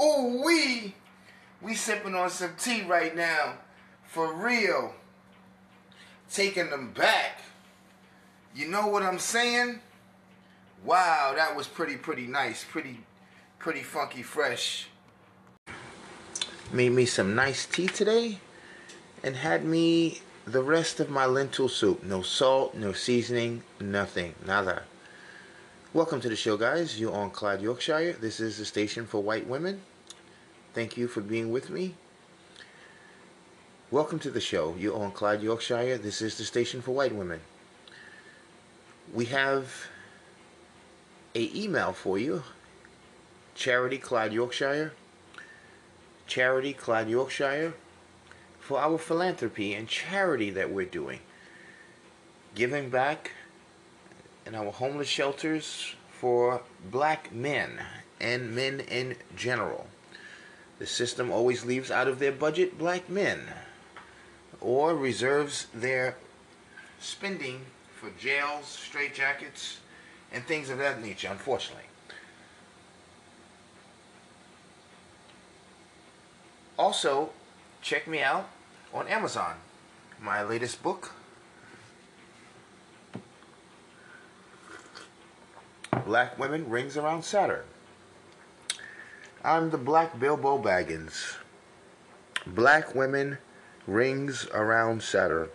Ooh, 0.00 0.42
we, 0.44 0.94
we 1.60 1.74
sipping 1.74 2.14
on 2.14 2.30
some 2.30 2.52
tea 2.58 2.82
right 2.82 3.14
now, 3.14 3.54
for 4.04 4.32
real. 4.32 4.94
Taking 6.30 6.70
them 6.70 6.92
back. 6.92 7.40
You 8.54 8.68
know 8.68 8.88
what 8.88 9.02
I'm 9.02 9.18
saying? 9.18 9.80
Wow, 10.84 11.32
that 11.36 11.56
was 11.56 11.68
pretty, 11.68 11.96
pretty 11.96 12.26
nice, 12.26 12.64
pretty, 12.64 13.00
pretty 13.58 13.82
funky, 13.82 14.22
fresh. 14.22 14.88
Made 16.72 16.92
me 16.92 17.04
some 17.04 17.34
nice 17.34 17.66
tea 17.66 17.86
today, 17.86 18.38
and 19.22 19.36
had 19.36 19.64
me 19.64 20.22
the 20.46 20.62
rest 20.62 21.00
of 21.00 21.10
my 21.10 21.26
lentil 21.26 21.68
soup. 21.68 22.02
No 22.02 22.22
salt, 22.22 22.74
no 22.74 22.92
seasoning, 22.92 23.62
nothing, 23.78 24.34
nada. 24.46 24.82
Welcome 25.94 26.22
to 26.22 26.30
the 26.30 26.36
show, 26.36 26.56
guys. 26.56 26.98
You're 26.98 27.12
on 27.12 27.28
Clyde, 27.28 27.60
Yorkshire. 27.60 28.14
This 28.14 28.40
is 28.40 28.56
the 28.56 28.64
station 28.64 29.04
for 29.04 29.22
white 29.22 29.46
women. 29.46 29.82
Thank 30.72 30.96
you 30.96 31.06
for 31.06 31.20
being 31.20 31.52
with 31.52 31.68
me. 31.68 31.96
Welcome 33.90 34.18
to 34.20 34.30
the 34.30 34.40
show. 34.40 34.74
You're 34.78 34.96
on 34.96 35.10
Clyde, 35.10 35.42
Yorkshire. 35.42 35.98
This 35.98 36.22
is 36.22 36.38
the 36.38 36.44
station 36.44 36.80
for 36.80 36.92
white 36.92 37.14
women. 37.14 37.40
We 39.12 39.26
have 39.26 39.88
a 41.34 41.50
email 41.54 41.92
for 41.92 42.16
you. 42.18 42.42
Charity 43.54 43.98
Clyde, 43.98 44.32
Yorkshire. 44.32 44.94
Charity 46.26 46.72
Clyde, 46.72 47.10
Yorkshire 47.10 47.74
for 48.60 48.78
our 48.78 48.96
philanthropy 48.96 49.74
and 49.74 49.86
charity 49.88 50.48
that 50.48 50.70
we're 50.70 50.86
doing. 50.86 51.18
Giving 52.54 52.88
back 52.88 53.32
in 54.46 54.54
our 54.54 54.72
homeless 54.72 55.08
shelters 55.08 55.94
for 56.10 56.62
black 56.90 57.32
men 57.32 57.80
and 58.20 58.54
men 58.54 58.80
in 58.80 59.16
general. 59.36 59.86
The 60.78 60.86
system 60.86 61.30
always 61.30 61.64
leaves 61.64 61.90
out 61.90 62.08
of 62.08 62.18
their 62.18 62.32
budget 62.32 62.78
black 62.78 63.08
men 63.08 63.40
or 64.60 64.94
reserves 64.94 65.66
their 65.74 66.16
spending 67.00 67.62
for 68.00 68.10
jails, 68.18 68.64
straitjackets, 68.90 69.76
and 70.32 70.44
things 70.44 70.70
of 70.70 70.78
that 70.78 71.02
nature, 71.02 71.28
unfortunately. 71.30 71.84
Also, 76.78 77.30
check 77.80 78.08
me 78.08 78.22
out 78.22 78.48
on 78.94 79.06
Amazon. 79.06 79.56
My 80.20 80.42
latest 80.42 80.82
book, 80.82 81.12
Black 86.00 86.38
Women 86.38 86.68
Rings 86.68 86.96
Around 86.96 87.22
Saturn. 87.22 87.64
I'm 89.44 89.70
the 89.70 89.78
Black 89.78 90.18
Bilbo 90.18 90.60
Baggins. 90.60 91.36
Black 92.46 92.94
Women 92.94 93.38
Rings 93.86 94.48
Around 94.52 95.02
Saturn. 95.02 95.48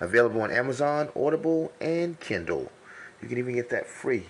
Available 0.00 0.40
on 0.42 0.50
Amazon, 0.50 1.08
Audible, 1.14 1.72
and 1.80 2.18
Kindle. 2.20 2.70
You 3.20 3.28
can 3.28 3.38
even 3.38 3.54
get 3.54 3.68
that 3.70 3.86
free 3.86 4.26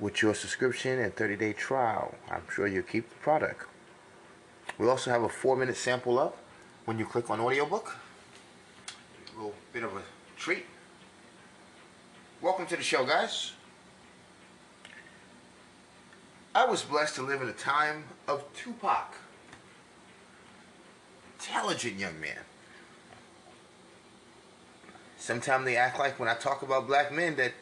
with 0.00 0.22
your 0.22 0.34
subscription 0.34 0.98
and 0.98 1.14
30 1.14 1.36
day 1.36 1.52
trial. 1.52 2.14
I'm 2.30 2.44
sure 2.48 2.66
you'll 2.66 2.84
keep 2.84 3.10
the 3.10 3.16
product. 3.16 3.66
We 4.78 4.88
also 4.88 5.10
have 5.10 5.24
a 5.24 5.28
four 5.28 5.56
minute 5.56 5.76
sample 5.76 6.18
up 6.18 6.36
when 6.84 6.98
you 6.98 7.06
click 7.06 7.28
on 7.28 7.40
audiobook. 7.40 7.96
A 9.34 9.36
little 9.36 9.54
bit 9.72 9.82
of 9.82 9.94
a 9.96 10.02
treat. 10.38 10.64
Welcome 12.40 12.66
to 12.66 12.76
the 12.76 12.82
show, 12.82 13.04
guys. 13.04 13.52
I 16.56 16.64
was 16.64 16.80
blessed 16.80 17.16
to 17.16 17.22
live 17.22 17.42
in 17.42 17.50
a 17.50 17.52
time 17.52 18.04
of 18.26 18.42
Tupac. 18.54 19.14
Intelligent 21.38 21.98
young 21.98 22.18
man. 22.18 22.38
Sometimes 25.18 25.66
they 25.66 25.76
act 25.76 25.98
like 25.98 26.18
when 26.18 26.30
I 26.30 26.34
talk 26.34 26.62
about 26.62 26.86
black 26.86 27.12
men 27.12 27.36
that, 27.36 27.52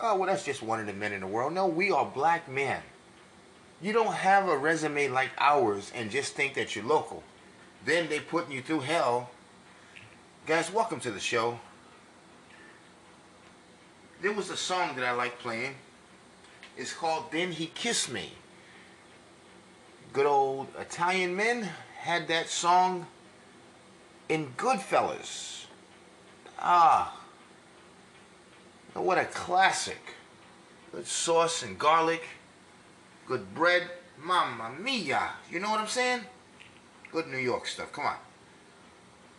oh, 0.00 0.16
well, 0.16 0.28
that's 0.30 0.46
just 0.46 0.62
one 0.62 0.80
of 0.80 0.86
the 0.86 0.94
men 0.94 1.12
in 1.12 1.20
the 1.20 1.26
world. 1.26 1.52
No, 1.52 1.66
we 1.66 1.90
are 1.90 2.06
black 2.06 2.48
men. 2.48 2.80
You 3.82 3.92
don't 3.92 4.14
have 4.14 4.48
a 4.48 4.56
resume 4.56 5.08
like 5.08 5.28
ours 5.36 5.92
and 5.94 6.10
just 6.10 6.32
think 6.32 6.54
that 6.54 6.74
you're 6.74 6.86
local. 6.86 7.22
Then 7.84 8.08
they 8.08 8.20
putting 8.20 8.52
you 8.52 8.62
through 8.62 8.80
hell. 8.80 9.28
Guys, 10.46 10.72
welcome 10.72 11.00
to 11.00 11.10
the 11.10 11.20
show. 11.20 11.60
There 14.22 14.32
was 14.32 14.48
a 14.48 14.56
song 14.56 14.96
that 14.96 15.04
I 15.04 15.12
like 15.12 15.38
playing. 15.38 15.74
It's 16.76 16.92
called 16.92 17.30
Then 17.30 17.52
He 17.52 17.66
Kissed 17.66 18.10
Me. 18.10 18.32
Good 20.12 20.26
old 20.26 20.68
Italian 20.78 21.34
men 21.36 21.68
had 21.98 22.28
that 22.28 22.48
song 22.48 23.06
in 24.28 24.48
Goodfellas. 24.56 25.66
Ah, 26.58 27.20
what 28.94 29.18
a 29.18 29.24
classic. 29.24 30.00
Good 30.92 31.06
sauce 31.06 31.62
and 31.62 31.78
garlic 31.78 32.22
good 33.26 33.54
bread. 33.54 33.90
Mamma 34.22 34.72
mia. 34.78 35.30
You 35.50 35.60
know 35.60 35.70
what 35.70 35.80
I'm 35.80 35.88
saying? 35.88 36.20
Good 37.12 37.26
New 37.26 37.38
York 37.38 37.66
stuff. 37.66 37.92
Come 37.92 38.06
on. 38.06 38.16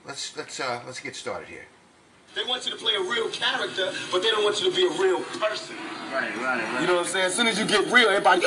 Let's 0.05 0.35
let's 0.37 0.59
uh 0.59 0.81
let's 0.85 0.99
get 0.99 1.15
started 1.15 1.47
here. 1.47 1.65
They 2.35 2.43
want 2.43 2.65
you 2.65 2.71
to 2.73 2.77
play 2.77 2.93
a 2.95 3.01
real 3.01 3.29
character, 3.29 3.93
but 4.11 4.21
they 4.21 4.29
don't 4.29 4.43
want 4.43 4.61
you 4.61 4.69
to 4.69 4.75
be 4.75 4.85
a 4.85 5.01
real 5.01 5.21
person. 5.21 5.77
Right, 6.11 6.35
right, 6.35 6.61
right. 6.61 6.81
You 6.81 6.87
know 6.87 6.95
what 6.95 7.05
I'm 7.05 7.11
saying? 7.11 7.25
As 7.27 7.33
soon 7.33 7.47
as 7.47 7.57
you 7.57 7.65
get 7.65 7.89
real, 7.89 8.09
everybody. 8.09 8.41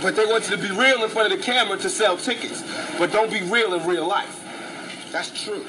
but 0.00 0.14
they 0.14 0.24
want 0.24 0.48
you 0.48 0.56
to 0.56 0.62
be 0.62 0.70
real 0.70 1.02
in 1.02 1.10
front 1.10 1.32
of 1.32 1.36
the 1.36 1.44
camera 1.44 1.76
to 1.76 1.90
sell 1.90 2.16
tickets, 2.16 2.62
but 2.98 3.10
don't 3.10 3.32
be 3.32 3.42
real 3.42 3.74
in 3.74 3.84
real 3.84 4.06
life. 4.06 4.40
That's 5.10 5.42
true. 5.42 5.64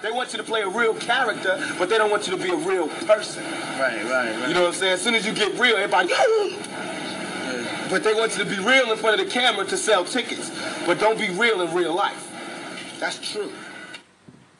They 0.00 0.10
want 0.10 0.32
you 0.32 0.38
to 0.38 0.44
play 0.44 0.62
a 0.62 0.68
real 0.68 0.94
character, 0.94 1.62
but 1.78 1.90
they 1.90 1.98
don't 1.98 2.10
want 2.10 2.26
you 2.26 2.34
to 2.34 2.42
be 2.42 2.50
a 2.50 2.56
real 2.56 2.88
person. 2.88 3.44
Right, 3.44 4.02
right, 4.04 4.38
right. 4.38 4.48
You 4.48 4.54
know 4.54 4.62
what 4.62 4.68
I'm 4.68 4.74
saying? 4.74 4.92
As 4.94 5.02
soon 5.02 5.14
as 5.14 5.26
you 5.26 5.34
get 5.34 5.58
real, 5.58 5.76
everybody. 5.76 6.08
But 7.90 8.02
they 8.04 8.14
want 8.14 8.38
you 8.38 8.44
to 8.44 8.50
be 8.50 8.58
real 8.64 8.90
in 8.90 8.96
front 8.96 9.20
of 9.20 9.26
the 9.26 9.30
camera 9.30 9.66
to 9.66 9.76
sell 9.76 10.04
tickets, 10.04 10.50
but 10.86 10.98
don't 10.98 11.18
be 11.18 11.28
real 11.30 11.60
in 11.60 11.74
real 11.74 11.94
life. 11.94 12.32
That's 12.98 13.18
true. 13.18 13.52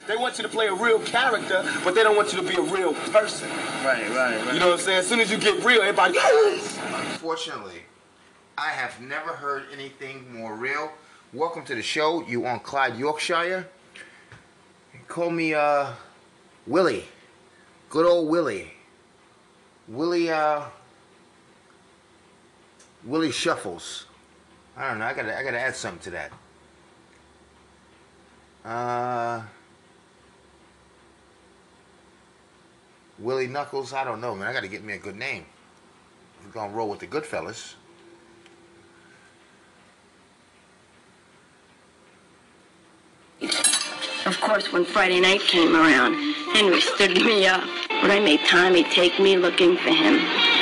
They 0.07 0.17
want 0.17 0.39
you 0.39 0.43
to 0.45 0.49
play 0.49 0.69
a 0.69 0.75
real 0.75 1.01
character, 1.01 1.65
but 1.83 1.95
they 1.97 2.05
don't 2.05 2.17
want 2.17 2.33
you 2.33 2.41
to 2.41 2.47
be 2.49 2.55
a 2.55 2.63
real 2.63 2.95
person. 2.95 3.49
Right, 3.85 4.09
right, 4.11 4.45
right. 4.45 4.55
You 4.55 4.61
know 4.61 4.69
what 4.69 4.75
I'm 4.75 4.85
saying? 4.85 4.99
As 4.99 5.07
soon 5.09 5.19
as 5.19 5.33
you 5.33 5.37
get 5.37 5.65
real, 5.65 5.83
everybody. 5.83 6.17
Unfortunately, 6.17 7.83
I 8.57 8.69
have 8.69 9.01
never 9.01 9.31
heard 9.31 9.65
anything 9.73 10.33
more 10.33 10.55
real. 10.55 10.93
Welcome 11.33 11.65
to 11.65 11.75
the 11.75 11.83
show. 11.83 12.25
You 12.27 12.47
on 12.47 12.61
Clyde, 12.61 12.97
Yorkshire. 12.97 13.69
Call 15.09 15.31
me 15.31 15.55
uh 15.55 15.93
Willie. 16.67 17.05
Good 17.91 18.07
old 18.07 18.29
Willie. 18.29 18.73
Willie 19.89 20.31
uh 20.31 20.63
Willie 23.05 23.33
Shuffles. 23.33 24.07
I 24.77 24.89
don't 24.89 25.01
know. 25.01 25.07
I 25.07 25.15
gotta 25.15 25.37
I 25.37 25.43
gotta 25.43 25.59
add 25.61 25.75
something 25.75 26.03
to 26.05 26.11
that. 26.11 26.33
Uh 28.65 29.43
Willie 33.19 33.47
Knuckles. 33.47 33.93
I 33.93 34.05
don't 34.05 34.21
know, 34.21 34.35
man. 34.35 34.47
I 34.47 34.53
gotta 34.53 34.69
get 34.69 34.85
me 34.85 34.95
a 34.95 34.99
good 34.99 35.17
name. 35.17 35.45
We're 36.45 36.53
gonna 36.53 36.73
roll 36.73 36.89
with 36.89 37.01
the 37.01 37.07
good 37.07 37.25
fellas. 37.25 37.75
Of 44.27 44.41
course, 44.41 44.73
when 44.73 44.85
Friday 44.85 45.21
night 45.21 45.41
came 45.41 45.77
around, 45.77 46.15
Henry 46.53 46.81
stood 46.81 47.25
me 47.25 47.47
up. 47.47 47.63
When 48.03 48.11
I 48.11 48.21
made 48.21 48.41
Tommy 48.47 48.83
take 48.85 49.19
me 49.21 49.37
looking 49.37 49.77
for 49.77 49.91
him. 49.91 50.56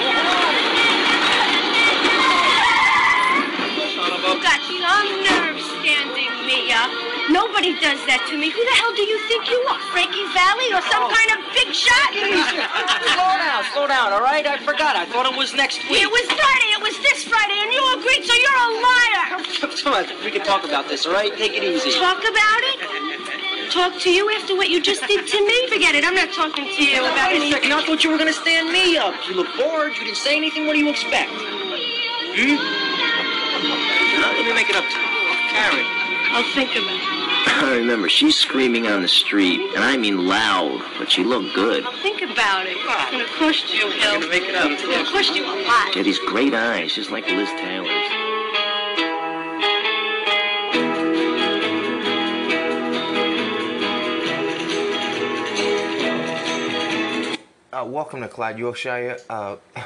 Nobody 7.55 7.79
does 7.79 8.03
that 8.11 8.19
to 8.27 8.35
me. 8.35 8.51
Who 8.51 8.59
the 8.59 8.75
hell 8.83 8.91
do 8.99 9.07
you 9.07 9.15
think 9.31 9.47
you 9.47 9.63
are? 9.71 9.79
Frankie 9.95 10.27
Valli 10.35 10.75
or 10.75 10.83
some 10.91 11.07
kind 11.07 11.39
of 11.39 11.39
big 11.55 11.71
shot? 11.71 12.11
slow 13.15 13.31
down, 13.39 13.63
slow 13.71 13.87
down, 13.87 14.11
all 14.11 14.27
right? 14.27 14.43
I 14.43 14.59
forgot. 14.59 14.99
I 14.99 15.07
thought 15.07 15.23
it 15.23 15.39
was 15.39 15.55
next 15.55 15.79
week. 15.87 16.03
It 16.03 16.11
was 16.11 16.27
Friday. 16.35 16.71
It 16.75 16.83
was 16.83 16.99
this 16.99 17.23
Friday, 17.23 17.55
and 17.55 17.71
you 17.71 17.79
agreed, 17.95 18.27
so 18.27 18.35
you're 18.35 18.59
a 18.59 18.71
liar. 18.83 19.39
Come 19.87 19.95
on, 19.95 20.03
we 20.27 20.35
can 20.35 20.43
talk 20.43 20.67
about 20.67 20.91
this, 20.91 21.07
all 21.07 21.15
right? 21.15 21.31
Take 21.39 21.55
it 21.55 21.63
easy. 21.63 21.95
Talk 21.95 22.27
about 22.27 22.63
it? 22.75 23.71
Talk 23.71 24.03
to 24.03 24.11
you 24.11 24.27
after 24.35 24.59
what 24.59 24.67
you 24.67 24.83
just 24.83 25.07
did 25.07 25.23
to 25.23 25.39
me? 25.47 25.55
Forget 25.71 25.95
it. 25.95 26.03
I'm 26.03 26.19
not 26.19 26.35
talking 26.35 26.67
to 26.67 26.81
you 26.83 27.07
about 27.07 27.31
Wait 27.31 27.39
a 27.39 27.55
anything. 27.55 27.71
second. 27.71 27.71
I 27.71 27.87
thought 27.87 28.03
you 28.03 28.11
were 28.11 28.19
going 28.19 28.35
to 28.35 28.41
stand 28.43 28.75
me 28.75 28.99
up. 28.99 29.15
You 29.31 29.39
look 29.39 29.55
bored. 29.55 29.95
You 29.95 30.11
didn't 30.11 30.19
say 30.19 30.35
anything. 30.35 30.67
What 30.67 30.75
do 30.75 30.83
you 30.83 30.91
expect? 30.91 31.31
Hmm? 31.31 32.59
Now, 34.19 34.35
let 34.35 34.43
me 34.43 34.51
make 34.59 34.67
it 34.67 34.75
up 34.75 34.91
to 34.91 34.99
you. 34.99 35.07
Karen, 35.55 35.87
I'll 36.35 36.43
think 36.51 36.75
about 36.75 36.99
it. 36.99 37.34
I 37.57 37.77
remember, 37.79 38.09
she's 38.09 38.37
screaming 38.37 38.89
on 38.89 39.03
the 39.03 39.09
street, 39.09 39.61
and 39.75 39.85
I 39.85 39.97
mean 39.97 40.27
loud, 40.27 40.83
but 40.99 41.11
she 41.11 41.23
looked 41.23 41.55
good. 41.55 41.85
I'll 41.85 41.93
think 42.03 42.21
about 42.23 42.67
it. 42.67 42.77
It's 42.77 43.11
gonna 43.11 43.25
cost 43.27 43.73
you, 43.73 43.89
Bill. 43.91 44.15
gonna 44.21 44.29
make 44.29 44.43
it 44.43 44.55
up. 44.55 44.71
It's 44.71 44.83
gonna 44.83 45.05
cost 45.05 45.35
you 45.35 45.45
a 45.45 45.55
lot. 45.67 45.93
She 45.93 46.01
had 46.01 46.07
these 46.07 46.19
great 46.19 46.53
eyes, 46.55 46.95
just 46.95 47.11
like 47.11 47.27
Liz 47.29 47.49
Taylor's. 47.51 48.11
Uh, 57.73 57.85
welcome 57.85 58.21
to 58.21 58.29
Clyde, 58.29 58.59
Yorkshire. 58.59 59.19
Uh, 59.29 59.57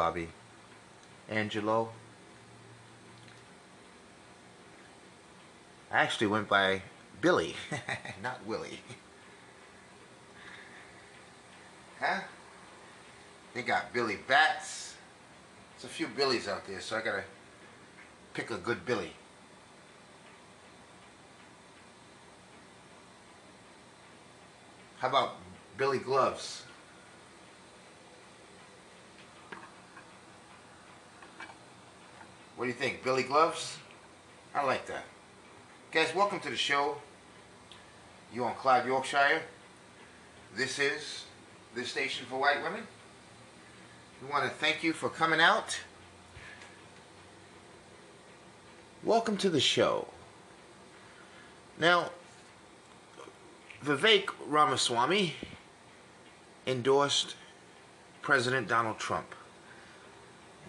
Bobby. 0.00 0.28
Angelo. 1.28 1.90
I 5.92 5.98
actually 5.98 6.28
went 6.28 6.48
by 6.48 6.80
Billy, 7.20 7.54
not 8.22 8.46
Willie. 8.46 8.80
Huh? 12.00 12.20
They 13.52 13.60
got 13.60 13.92
Billy 13.92 14.16
Bats. 14.26 14.94
There's 15.74 15.84
a 15.84 15.94
few 15.94 16.06
Billies 16.06 16.48
out 16.48 16.66
there, 16.66 16.80
so 16.80 16.96
I 16.96 17.02
gotta 17.02 17.24
pick 18.32 18.50
a 18.50 18.56
good 18.56 18.86
Billy. 18.86 19.12
How 25.00 25.08
about 25.08 25.36
Billy 25.76 25.98
Gloves? 25.98 26.62
What 32.60 32.66
do 32.66 32.72
you 32.72 32.76
think, 32.78 33.02
Billy 33.02 33.22
Gloves? 33.22 33.78
I 34.54 34.62
like 34.66 34.84
that. 34.84 35.04
Guys, 35.92 36.14
welcome 36.14 36.40
to 36.40 36.50
the 36.50 36.58
show. 36.58 36.96
You 38.34 38.44
on 38.44 38.54
Clyde, 38.56 38.84
Yorkshire. 38.84 39.40
This 40.54 40.78
is 40.78 41.24
the 41.74 41.86
station 41.86 42.26
for 42.28 42.38
white 42.38 42.62
women. 42.62 42.82
We 44.22 44.28
want 44.28 44.44
to 44.44 44.50
thank 44.50 44.84
you 44.84 44.92
for 44.92 45.08
coming 45.08 45.40
out. 45.40 45.80
Welcome 49.02 49.38
to 49.38 49.48
the 49.48 49.58
show. 49.58 50.08
Now, 51.78 52.10
Vivek 53.82 54.28
Ramaswamy 54.46 55.32
endorsed 56.66 57.36
President 58.20 58.68
Donald 58.68 58.98
Trump. 58.98 59.34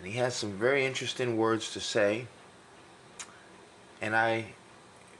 And 0.01 0.11
he 0.11 0.17
has 0.17 0.33
some 0.35 0.53
very 0.53 0.83
interesting 0.83 1.37
words 1.37 1.71
to 1.73 1.79
say. 1.79 2.25
And 4.01 4.15
I 4.15 4.53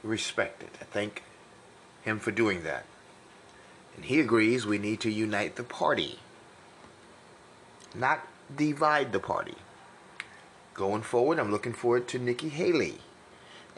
respect 0.02 0.64
it. 0.64 0.70
I 0.80 0.84
thank 0.84 1.22
him 2.02 2.18
for 2.18 2.32
doing 2.32 2.64
that. 2.64 2.84
And 3.94 4.06
he 4.06 4.18
agrees 4.18 4.66
we 4.66 4.78
need 4.78 4.98
to 5.02 5.10
unite 5.10 5.54
the 5.54 5.62
party, 5.62 6.18
not 7.94 8.26
divide 8.56 9.12
the 9.12 9.20
party. 9.20 9.54
Going 10.74 11.02
forward, 11.02 11.38
I'm 11.38 11.52
looking 11.52 11.74
forward 11.74 12.08
to 12.08 12.18
Nikki 12.18 12.48
Haley 12.48 12.98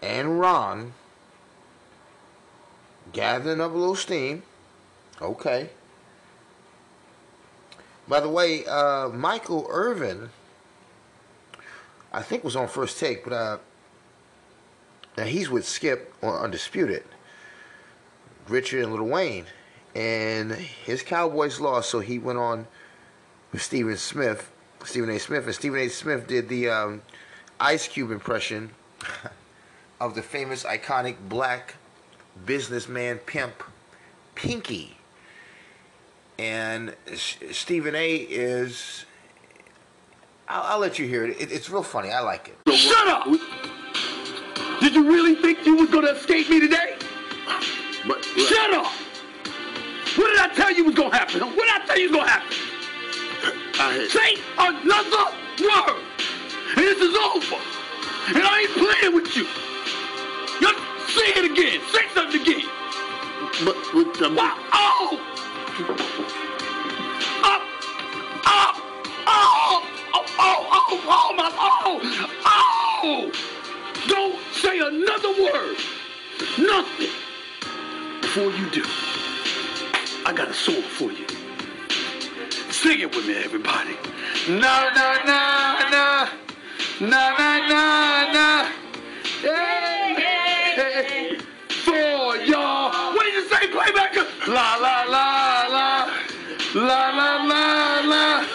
and 0.03 0.41
Ron 0.41 0.95
gathering 3.13 3.61
up 3.61 3.73
a 3.73 3.77
little 3.77 3.95
steam. 3.95 4.43
Okay. 5.21 5.69
By 8.09 8.21
the 8.21 8.31
way, 8.31 8.65
uh, 8.65 9.11
Michael 9.11 9.67
Irvin, 9.69 10.31
I 12.15 12.23
think 12.23 12.45
was 12.45 12.55
on 12.55 12.69
first 12.69 13.01
take, 13.01 13.25
but 13.25 13.33
uh, 13.33 13.59
now 15.19 15.25
he's 15.25 15.51
with 15.51 15.67
Skip 15.67 16.15
on 16.23 16.45
Undisputed, 16.45 17.03
Richard 18.47 18.85
and 18.85 18.95
Lil 18.95 19.03
Wayne, 19.03 19.47
and 19.97 20.53
his 20.53 21.03
Cowboys 21.03 21.59
lost, 21.59 21.91
so 21.91 21.99
he 21.99 22.21
went 22.21 22.39
on 22.39 22.69
with 23.51 23.63
Stephen 23.63 23.97
Smith, 23.97 24.53
Stephen 24.85 25.11
A. 25.11 25.19
Smith, 25.19 25.45
and 25.47 25.55
Stephen 25.57 25.81
A. 25.81 25.89
Smith 25.89 26.29
did 26.29 26.49
the 26.49 26.69
um, 26.69 27.03
Ice 27.59 27.89
Cube 27.89 28.13
impression 28.13 28.71
of 30.01 30.15
the 30.15 30.23
famous, 30.23 30.63
iconic 30.63 31.17
black 31.29 31.75
businessman 32.47 33.19
pimp, 33.19 33.61
Pinky. 34.37 34.99
And 36.39 36.95
Stephen 37.17 37.97
A. 37.97 38.15
is. 38.15 39.05
I'll, 40.49 40.63
I'll 40.75 40.79
let 40.79 40.99
you 40.99 41.07
hear 41.07 41.25
it. 41.25 41.41
it. 41.41 41.53
It's 41.53 41.71
real 41.71 41.83
funny. 41.83 42.11
I 42.11 42.21
like 42.21 42.49
it. 42.49 42.77
Shut 42.77 43.09
up! 43.09 43.25
Did 44.81 44.95
you 44.95 45.05
really 45.11 45.35
think 45.37 45.65
you 45.65 45.77
was 45.77 45.89
gonna 45.91 46.09
escape 46.09 46.49
me 46.51 46.61
today? 46.61 46.97
But 48.07 48.23
Shut 48.25 48.75
up! 48.75 48.93
What 50.17 50.29
did 50.29 50.39
I 50.39 50.51
tell 50.55 50.71
you 50.73 50.85
was 50.85 50.95
gonna 50.95 51.17
happen? 51.17 51.41
What 51.41 51.55
did 51.57 51.83
I 51.83 51.87
tell 51.87 51.99
you 51.99 52.11
was 52.11 52.19
gonna 52.19 52.31
happen? 52.31 52.57
I, 53.77 54.07
Say 54.09 54.41
another 54.59 55.35
word, 55.61 56.03
and 56.77 56.87
this 56.87 57.01
is 57.01 57.17
over. 57.17 57.57
And 58.29 58.43
I 58.43 58.61
ain't 58.61 58.71
playing 58.73 59.15
with 59.15 59.37
you. 59.37 59.45
Just 60.61 60.79
say 61.15 61.29
it 61.41 61.51
again. 61.51 61.81
Say 61.93 62.05
something 62.15 62.41
again. 62.41 62.67
but 63.65 63.77
with 63.95 64.19
the 64.19 64.31
Wow. 64.31 64.57
Oh! 64.73 66.41
Oh! 71.07 71.35
My, 71.37 71.51
oh! 71.59 72.01
Oh! 72.47 73.33
Don't 74.09 74.39
say 74.53 74.79
another 74.79 75.29
word. 75.43 75.77
Nothing. 76.59 77.11
Before 78.21 78.51
you 78.51 78.71
do, 78.71 78.85
I 80.27 80.33
got 80.35 80.49
a 80.49 80.55
sword 80.55 80.85
for 80.85 81.13
you. 81.13 81.27
Sing 82.71 83.01
it 83.01 83.15
with 83.15 83.27
me, 83.27 83.37
everybody. 83.37 83.97
No, 84.49 84.89
no, 84.95 85.17
no, 85.27 85.79
no. 85.91 86.29
No, 87.01 87.35
no, 87.39 87.69
no, 87.69 88.33
no. 88.33 88.69
Hey, 89.43 90.15
hey. 90.75 91.39
For 91.69 92.37
y'all. 92.37 93.15
What 93.15 93.25
did 93.25 93.35
you 93.35 93.49
say, 93.49 93.67
playbacker? 93.69 94.27
La, 94.49 94.77
la, 94.77 95.03
la, 95.05 95.67
la. 95.69 96.11
La, 96.75 97.11
la, 97.11 97.45
la, 97.45 98.01
la. 98.07 98.47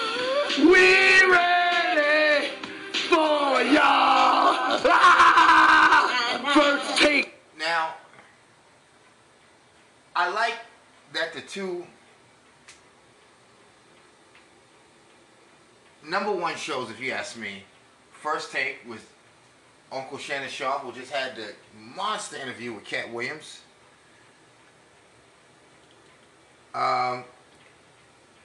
We 0.58 1.32
ready 1.32 1.49
I 10.20 10.28
like 10.28 10.58
that 11.14 11.32
the 11.32 11.40
two 11.40 11.86
number 16.06 16.34
one 16.34 16.58
shows, 16.58 16.90
if 16.90 17.00
you 17.00 17.14
ask 17.14 17.38
me, 17.38 17.64
first 18.12 18.52
take 18.52 18.80
was 18.86 19.00
Uncle 19.90 20.18
Shannon 20.18 20.50
Sharpe, 20.50 20.82
who 20.82 20.92
just 20.92 21.14
had 21.14 21.38
the 21.38 21.54
monster 21.74 22.36
interview 22.36 22.74
with 22.74 22.84
Katt 22.84 23.14
Williams. 23.14 23.62
Um, 26.76 27.24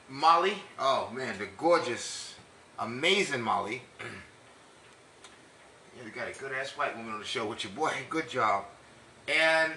Molly, 0.08 0.54
oh 0.78 1.10
man, 1.12 1.36
the 1.38 1.48
gorgeous, 1.58 2.34
amazing 2.78 3.40
Molly. 3.40 3.82
yeah, 5.96 6.08
got 6.14 6.28
a 6.28 6.38
good 6.38 6.52
ass 6.52 6.70
white 6.76 6.96
woman 6.96 7.14
on 7.14 7.18
the 7.18 7.26
show 7.26 7.46
with 7.46 7.64
your 7.64 7.72
boy. 7.72 7.90
Good 8.08 8.28
job. 8.28 8.64
And 9.26 9.72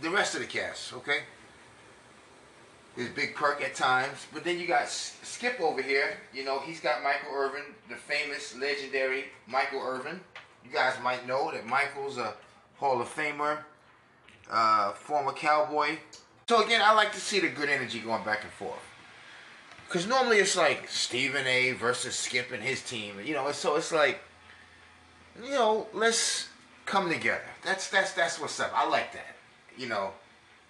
the 0.00 0.08
rest 0.08 0.34
of 0.34 0.40
the 0.40 0.46
cast, 0.46 0.94
okay? 0.94 1.18
There's 2.96 3.08
Big 3.08 3.34
Perk 3.34 3.62
at 3.62 3.74
times, 3.74 4.26
but 4.34 4.44
then 4.44 4.58
you 4.58 4.66
got 4.66 4.88
Skip 4.88 5.60
over 5.60 5.80
here. 5.80 6.18
You 6.34 6.44
know, 6.44 6.60
he's 6.60 6.80
got 6.80 7.02
Michael 7.02 7.34
Irvin, 7.34 7.62
the 7.88 7.96
famous, 7.96 8.54
legendary 8.56 9.24
Michael 9.46 9.80
Irvin. 9.80 10.20
You 10.64 10.70
guys 10.72 10.94
might 11.02 11.26
know 11.26 11.50
that 11.52 11.66
Michael's 11.66 12.18
a 12.18 12.34
Hall 12.76 13.00
of 13.00 13.08
Famer, 13.08 13.58
uh, 14.50 14.92
former 14.92 15.32
cowboy. 15.32 15.96
So 16.48 16.62
again, 16.62 16.82
I 16.84 16.92
like 16.92 17.12
to 17.12 17.20
see 17.20 17.40
the 17.40 17.48
good 17.48 17.70
energy 17.70 18.00
going 18.00 18.24
back 18.24 18.42
and 18.42 18.52
forth. 18.52 18.78
Cause 19.88 20.06
normally 20.06 20.38
it's 20.38 20.56
like 20.56 20.88
Stephen 20.88 21.46
A. 21.46 21.72
versus 21.72 22.14
Skip 22.14 22.50
and 22.50 22.62
his 22.62 22.82
team. 22.82 23.16
You 23.22 23.34
know, 23.34 23.52
so 23.52 23.76
it's 23.76 23.92
like, 23.92 24.20
you 25.42 25.50
know, 25.50 25.86
let's 25.92 26.48
come 26.86 27.10
together. 27.10 27.42
That's 27.62 27.90
that's 27.90 28.12
that's 28.12 28.40
what's 28.40 28.58
up. 28.58 28.72
I 28.74 28.88
like 28.88 29.12
that. 29.12 29.36
You 29.76 29.88
know, 29.88 30.10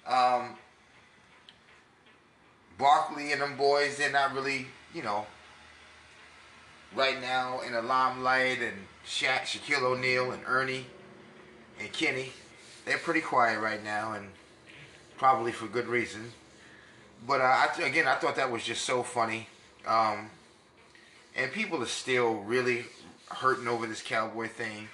um, 0.06 0.56
Barkley 2.82 3.30
and 3.30 3.40
them 3.40 3.56
boys, 3.56 3.96
they're 3.96 4.10
not 4.10 4.34
really, 4.34 4.66
you 4.92 5.04
know, 5.04 5.24
right 6.96 7.20
now 7.20 7.60
in 7.60 7.72
the 7.74 7.80
limelight. 7.80 8.58
And 8.60 8.76
Shaq, 9.06 9.42
Shaquille 9.42 9.84
O'Neal, 9.84 10.32
and 10.32 10.42
Ernie, 10.48 10.86
and 11.78 11.92
Kenny, 11.92 12.32
they're 12.84 12.98
pretty 12.98 13.20
quiet 13.20 13.60
right 13.60 13.82
now, 13.84 14.14
and 14.14 14.30
probably 15.16 15.52
for 15.52 15.68
good 15.68 15.86
reason. 15.86 16.32
But 17.24 17.40
uh, 17.40 17.44
I 17.44 17.68
th- 17.72 17.88
again, 17.88 18.08
I 18.08 18.16
thought 18.16 18.34
that 18.34 18.50
was 18.50 18.64
just 18.64 18.84
so 18.84 19.04
funny. 19.04 19.46
Um, 19.86 20.28
and 21.36 21.52
people 21.52 21.80
are 21.84 21.86
still 21.86 22.34
really 22.40 22.86
hurting 23.28 23.68
over 23.68 23.86
this 23.86 24.02
cowboy 24.02 24.48
thing. 24.48 24.88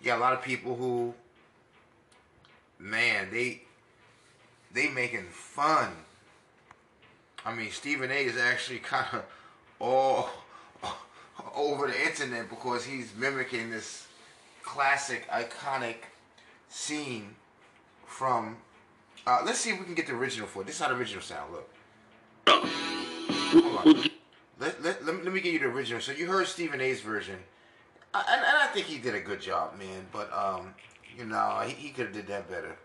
You 0.00 0.06
got 0.06 0.16
a 0.16 0.22
lot 0.22 0.32
of 0.32 0.40
people 0.40 0.74
who, 0.76 1.12
man, 2.78 3.28
they 3.30 3.60
they 4.72 4.88
making 4.88 5.26
fun. 5.30 6.05
I 7.46 7.54
mean, 7.54 7.70
Stephen 7.70 8.10
A. 8.10 8.24
is 8.24 8.36
actually 8.36 8.80
kind 8.80 9.06
of 9.12 9.24
all 9.78 10.28
over 11.54 11.86
the 11.86 12.02
internet 12.02 12.50
because 12.50 12.84
he's 12.84 13.14
mimicking 13.16 13.70
this 13.70 14.08
classic, 14.64 15.28
iconic 15.30 15.96
scene 16.68 17.36
from. 18.04 18.56
Uh, 19.24 19.42
let's 19.46 19.60
see 19.60 19.70
if 19.70 19.78
we 19.78 19.84
can 19.84 19.94
get 19.94 20.08
the 20.08 20.14
original 20.14 20.48
for 20.48 20.62
it. 20.62 20.66
This 20.66 20.80
is 20.80 20.86
the 20.86 20.92
original 20.92 21.22
sound. 21.22 21.52
Look. 21.52 21.70
Hold 22.48 23.86
on. 23.86 24.10
Let, 24.58 24.82
let, 24.82 25.04
let, 25.04 25.14
me, 25.14 25.22
let 25.22 25.32
me 25.32 25.40
give 25.40 25.52
you 25.52 25.58
the 25.60 25.66
original. 25.66 26.00
So 26.00 26.12
you 26.12 26.26
heard 26.26 26.48
Stephen 26.48 26.80
A's 26.80 27.00
version. 27.00 27.38
I, 28.12 28.24
and, 28.28 28.44
and 28.44 28.56
I 28.56 28.66
think 28.68 28.86
he 28.86 28.98
did 28.98 29.14
a 29.14 29.20
good 29.20 29.40
job, 29.40 29.78
man. 29.78 30.06
But, 30.12 30.32
um, 30.32 30.74
you 31.16 31.24
know, 31.24 31.62
he, 31.64 31.74
he 31.74 31.88
could 31.90 32.06
have 32.06 32.14
did 32.14 32.26
that 32.26 32.50
better. 32.50 32.76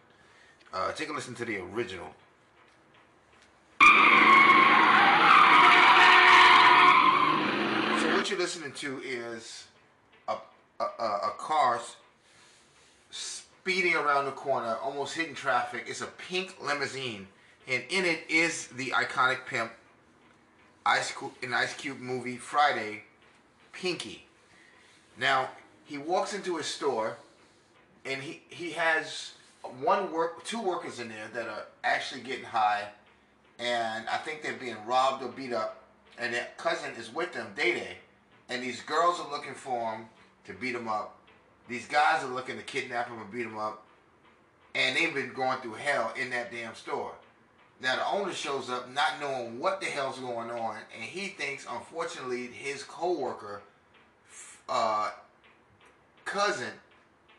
Uh, 0.74 0.92
take 0.92 1.10
a 1.10 1.14
listen 1.14 1.34
to 1.36 1.46
the 1.46 1.58
original. 1.58 2.14
So 8.00 8.16
what 8.16 8.30
you're 8.30 8.31
listening 8.42 8.72
to 8.72 9.00
is 9.06 9.66
a, 10.28 10.36
a, 10.80 10.84
a, 10.84 11.32
car 11.38 11.80
speeding 13.12 13.94
around 13.94 14.26
the 14.26 14.32
corner, 14.32 14.78
almost 14.82 15.16
hitting 15.16 15.36
traffic. 15.36 15.84
It's 15.86 16.02
a 16.02 16.08
pink 16.08 16.56
limousine, 16.60 17.28
and 17.68 17.84
in 17.92 18.04
it 18.04 18.22
is 18.30 18.66
the 18.70 18.88
iconic 18.88 19.46
pimp 19.46 19.72
Ice 20.88 21.12
Cube, 21.12 21.34
in 21.44 21.54
Ice 21.54 21.76
Cube 21.76 22.00
movie 22.00 22.38
Friday, 22.38 23.04
Pinky. 23.74 24.26
Now 25.20 25.50
he 25.86 26.00
walks 26.00 26.34
into 26.34 26.58
his 26.58 26.66
store, 26.66 27.18
and 28.06 28.24
he 28.24 28.42
he 28.50 28.72
has 28.72 29.34
one 29.82 30.12
work, 30.12 30.44
two 30.46 30.64
workers 30.64 31.00
in 31.00 31.10
there 31.10 31.30
that 31.36 31.48
are 31.48 31.66
actually 31.84 32.22
getting 32.22 32.46
high, 32.46 32.86
and 33.60 34.10
I 34.10 34.18
think 34.18 34.42
they're 34.42 34.54
being 34.54 34.84
robbed 34.88 35.22
or 35.22 35.30
beat 35.30 35.54
up, 35.54 35.84
and 36.18 36.34
their 36.34 36.48
cousin 36.58 36.90
is 36.98 37.14
with 37.14 37.34
them, 37.34 37.54
Day 37.56 37.74
Day, 37.74 37.98
and 38.52 38.62
these 38.62 38.82
girls 38.82 39.20
are 39.20 39.32
looking 39.32 39.54
for 39.54 39.96
him 39.96 40.06
to 40.46 40.54
beat 40.54 40.76
him 40.76 40.88
up. 40.88 41.18
These 41.70 41.88
guys 41.88 42.22
are 42.24 42.28
looking 42.28 42.58
to 42.58 42.64
kidnap 42.64 43.08
him 43.08 43.20
and 43.20 43.32
beat 43.32 43.46
him 43.46 43.58
up, 43.58 43.86
and 44.76 44.96
they've 44.96 45.14
been 45.14 45.34
going 45.34 45.60
through 45.62 45.76
hell 45.76 46.14
in 46.20 46.30
that 46.32 46.52
damn 46.52 46.76
store. 46.76 47.14
Now 47.82 47.96
the 47.96 48.06
owner 48.06 48.34
shows 48.34 48.70
up 48.70 48.94
not 48.94 49.20
knowing 49.22 49.58
what 49.58 49.80
the 49.80 49.88
hell's 49.88 50.20
going 50.20 50.52
on, 50.52 50.76
and 50.94 51.04
he 51.04 51.30
thinks, 51.30 51.66
unfortunately, 51.70 52.48
his 52.48 52.84
coworker, 52.84 53.62
uh, 54.68 55.12
cousin, 56.26 56.74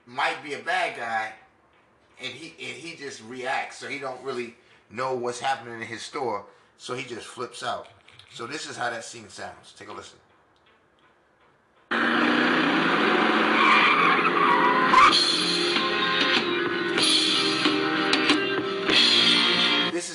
might 0.07 0.43
be 0.43 0.55
a 0.55 0.59
bad 0.61 0.97
guy, 0.97 1.33
and 2.21 2.33
he 2.33 2.55
and 2.65 2.77
he 2.77 2.97
just 2.97 3.23
reacts, 3.25 3.77
so 3.77 3.87
he 3.87 3.99
don't 3.99 4.23
really 4.25 4.55
know 4.91 5.15
what's 5.15 5.41
happening 5.41 5.81
in 5.81 5.87
his 5.87 6.03
store, 6.03 6.47
so 6.79 6.95
he 6.95 7.05
just 7.05 7.27
flips 7.27 7.63
out. 7.63 7.89
So 8.33 8.47
this 8.47 8.69
is 8.69 8.79
how 8.79 8.89
that 8.89 9.05
scene 9.05 9.29
sounds. 9.29 9.75
Take 9.77 9.89
a 9.89 9.93
listen. 9.93 10.19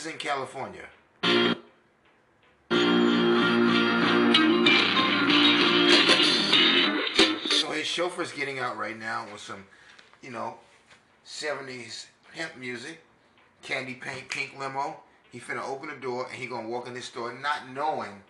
In 0.08 0.18
California. 0.18 0.86
So 7.50 7.72
his 7.72 7.86
chauffeur's 7.86 8.32
getting 8.32 8.60
out 8.60 8.78
right 8.78 8.98
now 8.98 9.28
with 9.32 9.42
some, 9.42 9.66
you 10.22 10.32
know, 10.32 10.56
70s 11.26 12.06
pimp 12.34 12.58
music, 12.58 13.00
candy 13.62 13.96
paint 13.96 14.30
pink 14.30 14.58
limo. 14.58 14.98
He 15.32 15.40
finna 15.40 15.68
open 15.68 15.90
the 15.90 15.96
door 15.96 16.26
and 16.28 16.36
he 16.36 16.48
gonna 16.48 16.70
walk 16.70 16.88
in 16.88 16.94
this 16.94 17.06
store 17.06 17.34
not 17.34 17.70
knowing 17.70 18.24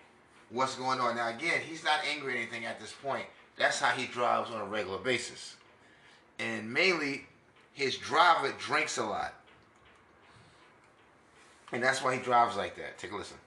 what's 0.50 0.76
going 0.76 1.00
on. 1.00 1.16
Now 1.16 1.30
again, 1.30 1.62
he's 1.62 1.84
not 1.84 2.00
angry 2.12 2.34
or 2.34 2.38
anything 2.38 2.66
at 2.66 2.80
this 2.80 2.92
point. 2.92 3.26
That's 3.58 3.80
how 3.80 3.92
he 3.92 4.08
drives 4.08 4.50
on 4.50 4.62
a 4.62 4.66
regular 4.66 4.98
basis. 4.98 5.56
And 6.40 6.72
mainly, 6.72 7.26
his 7.74 7.98
driver 7.98 8.54
drinks 8.60 8.98
a 8.98 9.04
lot. 9.06 9.34
And 11.72 11.84
that's 11.84 12.02
why 12.02 12.16
he 12.16 12.22
drives 12.22 12.56
like 12.56 12.76
that. 12.78 12.98
Take 12.98 13.12
a 13.12 13.18
listen. 13.18 13.38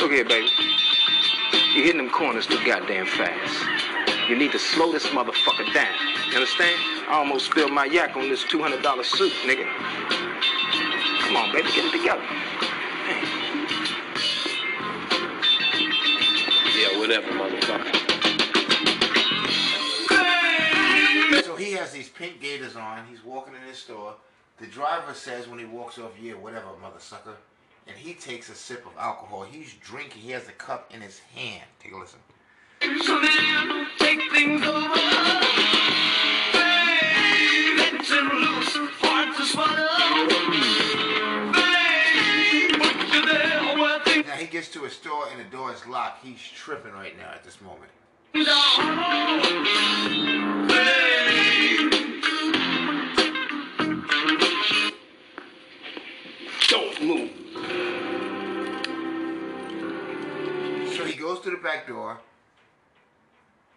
Look 0.00 0.12
here, 0.12 0.24
baby. 0.24 0.48
You're 1.74 1.84
hitting 1.84 1.98
them 1.98 2.10
corners 2.10 2.46
too 2.46 2.58
goddamn 2.64 3.06
fast. 3.06 4.28
You 4.28 4.36
need 4.36 4.52
to 4.52 4.58
slow 4.58 4.90
this 4.90 5.06
motherfucker 5.06 5.72
down. 5.74 5.92
You 6.28 6.36
understand? 6.36 6.80
I 7.08 7.16
almost 7.18 7.46
spilled 7.46 7.72
my 7.72 7.84
yak 7.84 8.16
on 8.16 8.30
this 8.30 8.44
$200 8.44 9.04
suit, 9.04 9.32
nigga. 9.44 9.68
Come 11.20 11.36
on, 11.36 11.52
baby, 11.52 11.68
get 11.72 11.84
it 11.84 11.92
together. 11.92 12.22
Whatever, 17.06 17.32
motherfucker. 17.32 17.92
So 21.44 21.54
he 21.54 21.72
has 21.72 21.92
these 21.92 22.08
pink 22.08 22.40
gaiters 22.40 22.76
on. 22.76 23.04
He's 23.10 23.22
walking 23.22 23.52
in 23.54 23.60
his 23.68 23.76
store. 23.76 24.14
The 24.58 24.66
driver 24.66 25.12
says 25.12 25.46
when 25.46 25.58
he 25.58 25.66
walks 25.66 25.98
off, 25.98 26.12
yeah, 26.18 26.32
whatever, 26.32 26.68
mother 26.80 27.00
sucker. 27.00 27.36
And 27.86 27.94
he 27.94 28.14
takes 28.14 28.48
a 28.48 28.54
sip 28.54 28.86
of 28.86 28.96
alcohol. 28.98 29.42
He's 29.42 29.74
drinking. 29.74 30.22
He 30.22 30.30
has 30.30 30.44
the 30.46 30.52
cup 30.52 30.90
in 30.94 31.02
his 31.02 31.18
hand. 31.34 31.64
Take 31.78 31.92
a 31.92 31.98
listen. 31.98 32.20
So 33.02 33.20
then 33.20 33.86
take 33.98 34.32
things 34.32 34.64
over. 34.64 34.94
Babe, 36.54 37.76
let 37.76 38.00
him 38.00 38.28
loose, 38.30 38.76
hard 39.02 39.36
to 39.36 39.44
swallow. 39.44 41.33
Gets 44.54 44.68
to 44.68 44.84
a 44.84 44.90
store 44.90 45.24
and 45.32 45.40
the 45.40 45.50
door 45.50 45.72
is 45.72 45.84
locked. 45.84 46.24
He's 46.24 46.38
tripping 46.38 46.92
right 46.92 47.18
now 47.18 47.28
at 47.34 47.42
this 47.42 47.58
moment. 47.60 47.90
Don't 56.68 57.02
move. 57.02 57.30
So 60.96 61.04
he 61.04 61.16
goes 61.16 61.40
to 61.40 61.50
the 61.50 61.58
back 61.60 61.88
door. 61.88 62.20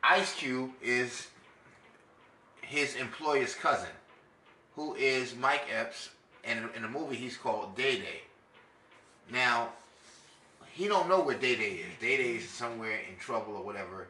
Ice 0.04 0.36
Cube 0.36 0.70
is 0.84 1.26
his 2.62 2.96
employer's 2.98 3.56
cousin, 3.56 3.90
who 4.76 4.94
is 4.94 5.36
Mike 5.36 5.66
Epps, 5.76 6.12
and 6.44 6.70
in 6.76 6.84
the 6.84 6.88
movie 6.88 7.16
he's 7.16 7.36
called 7.36 7.76
Day 7.76 7.96
Day. 7.96 8.22
Now, 9.32 9.70
he 10.78 10.88
don't 10.88 11.10
know 11.10 11.22
where 11.22 11.38
Day 11.38 11.56
Day 11.56 11.72
is. 11.82 12.00
Day 12.00 12.18
Day 12.18 12.36
is 12.36 12.48
somewhere 12.48 13.00
in 13.10 13.18
trouble 13.20 13.56
or 13.56 13.64
whatever. 13.64 14.08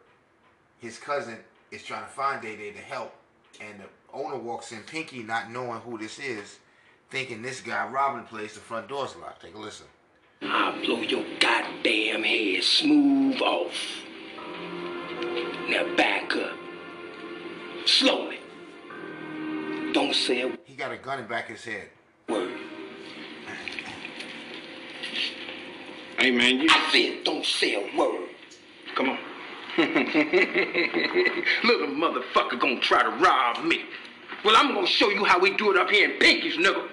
his 0.80 0.98
cousin 1.00 1.38
is 1.72 1.82
trying 1.84 2.04
to 2.04 2.10
find 2.12 2.42
Day 2.42 2.56
Day 2.58 2.72
to 2.72 2.80
help, 2.80 3.14
and 3.62 3.80
the 3.80 3.86
owner 4.14 4.38
walks 4.38 4.72
in, 4.72 4.82
Pinky 4.84 5.24
not 5.24 5.50
knowing 5.50 5.80
who 5.82 5.98
this 5.98 6.20
is, 6.20 6.60
thinking 7.10 7.42
this 7.42 7.62
guy 7.62 7.88
robbing 7.88 8.24
the 8.24 8.28
place. 8.28 8.54
The 8.54 8.60
front 8.60 8.90
door's 8.90 9.16
locked. 9.16 9.42
Take 9.44 9.56
a 9.56 9.58
listen. 9.58 9.86
I'll 10.42 10.80
blow 10.82 11.00
your 11.02 11.24
goddamn 11.40 12.24
head 12.24 12.64
smooth 12.64 13.42
off. 13.42 13.74
Now 15.70 15.96
back 15.96 16.36
up. 16.36 16.58
Slowly. 17.86 18.40
Don't 19.94 20.14
say 20.14 20.42
a 20.42 20.58
He 20.66 20.76
got 20.76 20.92
a 20.92 20.98
gun 20.98 21.20
in 21.20 21.28
back 21.28 21.50
of 21.50 21.56
his 21.56 21.66
head. 21.66 21.90
word. 22.30 22.52
Hey 26.28 26.34
man, 26.36 26.60
you 26.60 26.68
I 26.70 26.92
said 26.92 27.24
don't 27.24 27.46
say 27.46 27.76
a 27.76 27.98
word. 27.98 28.28
come 28.96 29.12
on. 29.12 29.18
Little 31.64 31.88
motherfucker 31.88 32.60
gonna 32.60 32.82
try 32.82 33.02
to 33.02 33.12
rob 33.12 33.64
me. 33.64 33.86
Well, 34.44 34.54
I'm 34.58 34.74
gonna 34.74 34.86
show 34.88 35.10
you 35.10 35.24
how 35.24 35.40
we 35.40 35.56
do 35.56 35.72
it 35.72 35.78
up 35.78 35.90
here 35.90 36.12
in 36.12 36.20
Pinky's, 36.20 36.58
nigga. 36.58 36.86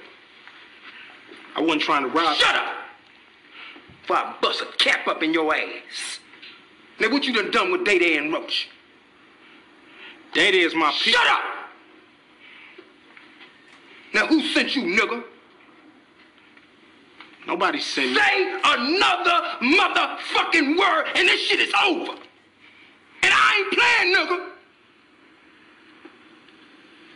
I 1.57 1.63
wasn't 1.63 1.83
trying 1.83 2.05
to 2.05 2.11
rob. 2.11 2.37
Shut 2.37 2.55
up! 2.55 2.77
Before 4.03 4.19
I 4.19 4.37
bust 4.41 4.61
a 4.61 4.67
cap 4.77 5.09
up 5.09 5.21
in 5.25 5.35
your 5.35 5.53
ass. 5.53 6.21
Now, 7.01 7.11
what 7.11 7.25
you 7.25 7.33
done 7.33 7.51
done 7.51 7.73
with 7.73 7.85
Day 7.85 7.99
Day 7.99 8.17
and 8.17 8.33
Roach? 8.33 8.69
Day 10.33 10.53
Day 10.53 10.61
is 10.61 10.77
my 10.77 10.93
Shut 10.93 11.27
up! 11.27 11.43
Now, 14.15 14.29
who 14.29 14.43
sent 14.43 14.77
you, 14.77 14.83
nigga? 14.83 15.25
Nobody 17.47 17.79
sent 17.81 18.11
me. 18.11 18.17
Say 18.17 18.61
another 18.65 19.43
motherfucking 19.61 20.79
word 20.79 21.07
and 21.15 21.29
this 21.29 21.41
shit 21.41 21.61
is 21.61 21.73
over. 21.85 22.13
And 23.23 23.33
I 23.33 23.57
ain't 23.59 23.73
playing, 23.73 24.15
nigga. 24.15 24.51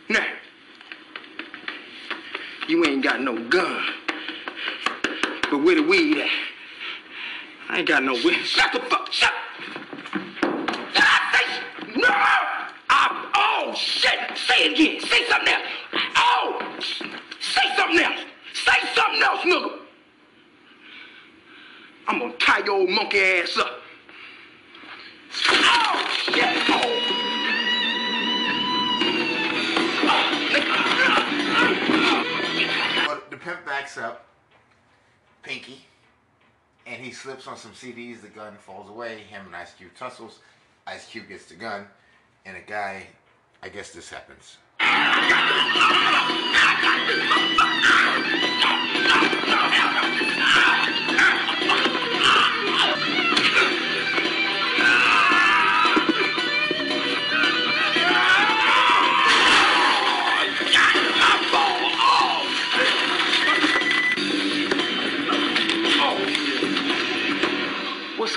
Now, 0.09 0.25
you 2.67 2.85
ain't 2.85 3.03
got 3.03 3.21
no 3.21 3.47
gun. 3.49 3.83
But 5.49 5.63
where 5.63 5.75
the 5.75 5.83
weed 5.83 6.17
at? 6.17 6.29
I 7.69 7.79
ain't 7.79 7.87
got 7.87 8.03
no 8.03 8.13
witness. 8.13 8.47
Shut 8.47 8.71
the 8.71 8.79
fuck, 8.81 9.11
shut. 9.11 9.31
Did 10.41 11.03
I 11.03 11.33
say, 11.33 11.87
no! 11.95 12.07
I, 12.07 13.31
oh, 13.35 13.73
shit. 13.75 14.19
Say 14.35 14.65
it 14.65 14.73
again. 14.73 15.01
Say 15.01 15.27
something 15.27 15.53
else. 15.53 15.63
Oh, 16.15 16.77
say 17.39 17.61
something 17.75 17.99
else. 17.99 18.19
Say 18.53 18.79
something 18.93 19.21
else, 19.21 19.41
nigga. 19.41 19.78
I'm 22.09 22.17
gonna 22.17 22.33
tie 22.39 22.65
your 22.65 22.71
old 22.71 22.89
monkey 22.89 23.19
ass 23.19 23.55
up. 23.55 23.81
Oh, 25.47 26.09
shit. 26.23 26.43
Oh. 26.67 27.05
But 33.07 33.29
the 33.29 33.37
pimp 33.37 33.63
backs 33.63 33.99
up, 33.99 34.25
Pinky, 35.43 35.85
and 36.87 36.99
he 36.99 37.11
slips 37.11 37.45
on 37.45 37.55
some 37.55 37.73
CDs. 37.73 38.21
The 38.21 38.29
gun 38.29 38.55
falls 38.55 38.89
away. 38.89 39.19
Him 39.29 39.45
and 39.45 39.55
Ice 39.55 39.75
Cube 39.75 39.91
tussles. 39.95 40.39
Ice 40.87 41.05
Cube 41.05 41.27
gets 41.27 41.45
the 41.45 41.53
gun, 41.53 41.85
and 42.43 42.57
a 42.57 42.61
guy. 42.61 43.05
I 43.61 43.69
guess 43.69 43.91
this 43.91 44.09
happens. 44.09 44.57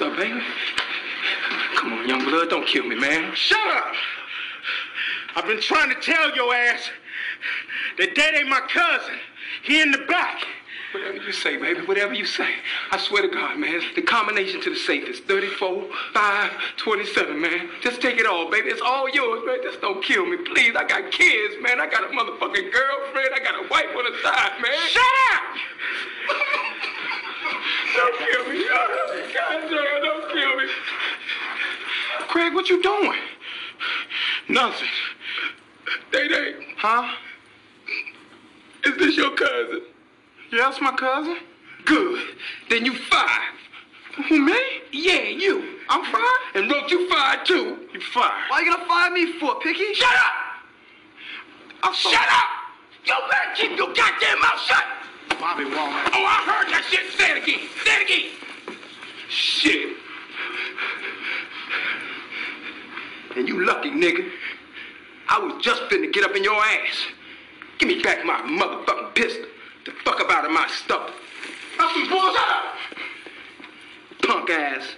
up, 0.02 0.16
baby? 0.16 0.40
Come 1.76 1.92
on, 1.92 2.08
young 2.08 2.24
blood, 2.24 2.50
don't 2.50 2.66
kill 2.66 2.84
me, 2.84 2.96
man. 2.96 3.34
Shut 3.34 3.58
up! 3.76 3.94
I've 5.36 5.46
been 5.46 5.60
trying 5.60 5.88
to 5.88 6.00
tell 6.00 6.34
your 6.34 6.54
ass 6.54 6.90
that 7.98 8.14
that 8.14 8.34
ain't 8.34 8.48
my 8.48 8.60
cousin. 8.60 9.14
He 9.62 9.80
in 9.80 9.92
the 9.92 9.98
back. 10.08 10.44
Whatever 10.92 11.16
you 11.24 11.32
say, 11.32 11.56
baby, 11.56 11.80
whatever 11.86 12.12
you 12.12 12.26
say. 12.26 12.52
I 12.90 12.98
swear 12.98 13.22
to 13.22 13.28
God, 13.28 13.58
man, 13.58 13.80
the 13.94 14.02
combination 14.02 14.60
to 14.60 14.70
the 14.70 14.76
safe 14.76 15.08
is 15.08 15.20
34, 15.20 15.88
5, 16.12 16.50
27, 16.76 17.40
man. 17.40 17.70
Just 17.80 18.02
take 18.02 18.18
it 18.18 18.26
all, 18.26 18.50
baby. 18.50 18.68
It's 18.68 18.82
all 18.82 19.08
yours, 19.08 19.42
man. 19.46 19.58
Just 19.62 19.80
don't 19.80 20.04
kill 20.04 20.26
me, 20.26 20.36
please. 20.36 20.76
I 20.76 20.84
got 20.84 21.10
kids, 21.10 21.54
man. 21.62 21.80
I 21.80 21.86
got 21.86 22.04
a 22.04 22.08
motherfucking 22.08 22.72
girlfriend. 22.72 23.30
I 23.34 23.38
got 23.42 23.64
a 23.64 23.68
wife 23.68 23.86
on 23.96 24.12
the 24.12 24.18
side, 24.22 24.60
man. 24.60 24.88
Shut 24.88 25.04
up! 25.32 26.62
Don't 27.96 28.18
kill 28.18 28.48
me. 28.52 28.64
God 28.68 29.68
damn, 29.70 30.02
don't 30.02 30.32
kill 30.32 30.56
me. 30.56 30.66
Craig, 32.28 32.54
what 32.54 32.68
you 32.68 32.82
doing? 32.82 33.18
Nothing. 34.48 34.88
Day 36.12 36.28
Day, 36.28 36.54
Huh? 36.78 37.14
is 38.84 38.96
this 38.98 39.16
your 39.16 39.34
cousin? 39.34 39.82
Yeah, 40.52 40.58
that's 40.70 40.80
my 40.80 40.92
cousin. 40.92 41.36
Good. 41.84 42.22
Then 42.70 42.84
you 42.84 42.94
five. 42.94 43.52
Who, 44.28 44.40
me? 44.40 44.58
Yeah, 44.92 45.22
you. 45.22 45.78
I'm 45.88 46.04
five? 46.12 46.22
And 46.54 46.70
Roach, 46.70 46.90
you 46.90 47.08
five 47.08 47.44
too. 47.44 47.88
You 47.94 48.00
five. 48.00 48.32
Why 48.48 48.60
you 48.60 48.70
gonna 48.72 48.86
fire 48.86 49.10
me 49.10 49.32
for, 49.38 49.58
Pinky? 49.60 49.94
Shut 49.94 50.08
up! 50.14 50.32
I'm 51.82 51.94
so- 51.94 52.10
Shut 52.10 52.28
up! 52.30 52.48
You 53.04 53.14
better 53.30 53.50
keep 53.54 53.76
your 53.76 53.92
goddamn 53.94 54.40
mouth 54.40 54.60
shut! 54.66 54.84
Bobby 55.42 55.64
Walnut. 55.64 56.08
Oh, 56.14 56.24
I 56.24 56.38
heard 56.46 56.70
that 56.70 56.84
shit. 56.88 57.10
Say 57.18 57.32
it 57.32 57.42
again. 57.42 57.68
Say 57.82 57.90
it 57.90 58.02
again. 58.04 58.30
Shit. 59.28 59.96
And 63.36 63.48
you 63.48 63.66
lucky, 63.66 63.90
nigga. 63.90 64.30
I 65.28 65.40
was 65.40 65.60
just 65.60 65.82
finna 65.90 66.12
get 66.12 66.22
up 66.22 66.36
in 66.36 66.44
your 66.44 66.54
ass. 66.54 67.06
Give 67.78 67.88
me 67.88 68.00
back 68.00 68.24
my 68.24 68.40
motherfucking 68.42 69.16
pistol. 69.16 69.46
The 69.84 69.90
fuck 70.04 70.20
up 70.20 70.30
out 70.30 70.44
of 70.44 70.52
my 70.52 70.68
stuff. 70.68 71.10
That's 71.76 71.92
some 71.92 72.08
bullshit. 72.08 72.40
Punk 74.22 74.48
ass. 74.48 74.94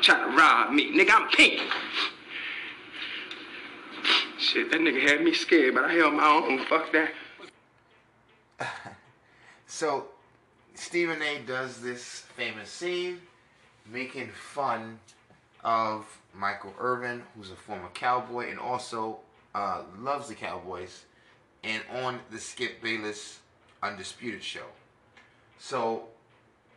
Try 0.00 0.18
to 0.18 0.36
rob 0.36 0.72
me. 0.72 0.90
Nigga, 0.98 1.10
I'm 1.12 1.28
pink. 1.28 1.60
Shit, 4.40 4.72
that 4.72 4.80
nigga 4.80 5.08
had 5.08 5.22
me 5.22 5.32
scared, 5.32 5.76
but 5.76 5.84
I 5.84 5.92
held 5.92 6.14
my 6.14 6.26
own. 6.26 6.58
Fuck 6.64 6.90
that. 6.90 7.12
So, 9.74 10.04
Stephen 10.74 11.22
A. 11.22 11.38
does 11.46 11.80
this 11.80 12.24
famous 12.36 12.68
scene 12.68 13.22
making 13.90 14.28
fun 14.28 15.00
of 15.64 16.04
Michael 16.34 16.74
Irvin, 16.78 17.22
who's 17.34 17.50
a 17.50 17.56
former 17.56 17.88
cowboy 17.94 18.50
and 18.50 18.60
also 18.60 19.20
uh, 19.54 19.80
loves 19.98 20.28
the 20.28 20.34
Cowboys, 20.34 21.06
and 21.64 21.82
on 22.02 22.20
the 22.30 22.38
Skip 22.38 22.82
Bayless 22.82 23.38
Undisputed 23.82 24.42
show. 24.44 24.66
So, 25.58 26.04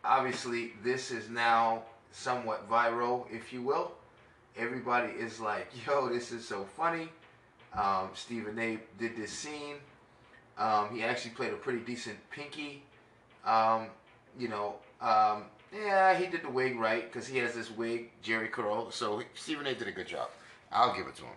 obviously, 0.06 0.72
this 0.82 1.12
is 1.12 1.30
now 1.30 1.84
somewhat 2.14 2.70
viral, 2.70 3.26
if 3.30 3.52
you 3.52 3.62
will. 3.62 3.92
Everybody 4.58 5.12
is 5.12 5.42
like, 5.42 5.68
yo, 5.86 6.08
this 6.08 6.32
is 6.32 6.48
so 6.48 6.64
funny. 6.64 7.10
Um, 7.74 8.12
Stephen 8.14 8.58
A. 8.58 8.80
did 8.98 9.18
this 9.18 9.32
scene. 9.32 9.76
Um, 10.58 10.96
he 10.96 11.04
actually 11.04 11.32
played 11.32 11.52
a 11.52 11.58
pretty 11.58 11.80
decent 11.80 12.18
Pinky. 12.32 12.84
Um, 13.46 13.88
you 14.40 14.48
know, 14.48 14.76
um, 15.02 15.46
yeah, 15.74 16.18
he 16.18 16.28
did 16.28 16.44
the 16.44 16.50
wig 16.50 16.80
right 16.80 17.12
because 17.12 17.28
he 17.28 17.38
has 17.40 17.54
this 17.54 17.70
wig, 17.70 18.12
Jheri 18.24 18.52
Curl. 18.52 18.92
So 18.92 19.22
Stephen 19.34 19.68
A. 19.68 19.76
did 19.76 19.88
a 19.88 19.92
good 19.92 20.08
job. 20.08 20.30
I'll 20.72 20.96
give 20.96 21.08
it 21.08 21.16
to 21.16 21.24
him. 21.24 21.30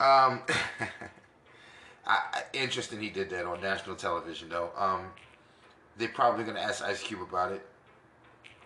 Um, 0.00 0.42
I, 2.06 2.42
interesting, 2.52 3.00
he 3.00 3.10
did 3.10 3.30
that 3.30 3.46
on 3.46 3.60
national 3.60 3.96
television 3.96 4.48
though. 4.48 4.70
Um, 4.76 5.06
they're 5.96 6.08
probably 6.08 6.44
gonna 6.44 6.60
ask 6.60 6.82
Ice 6.82 7.02
Cube 7.02 7.22
about 7.22 7.52
it 7.52 7.64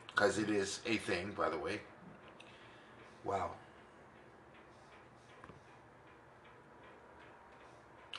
because 0.07 0.39
it 0.39 0.49
is 0.49 0.81
a 0.87 0.97
thing, 0.97 1.33
by 1.37 1.49
the 1.51 1.59
way. 1.59 1.81
Wow. 3.25 3.51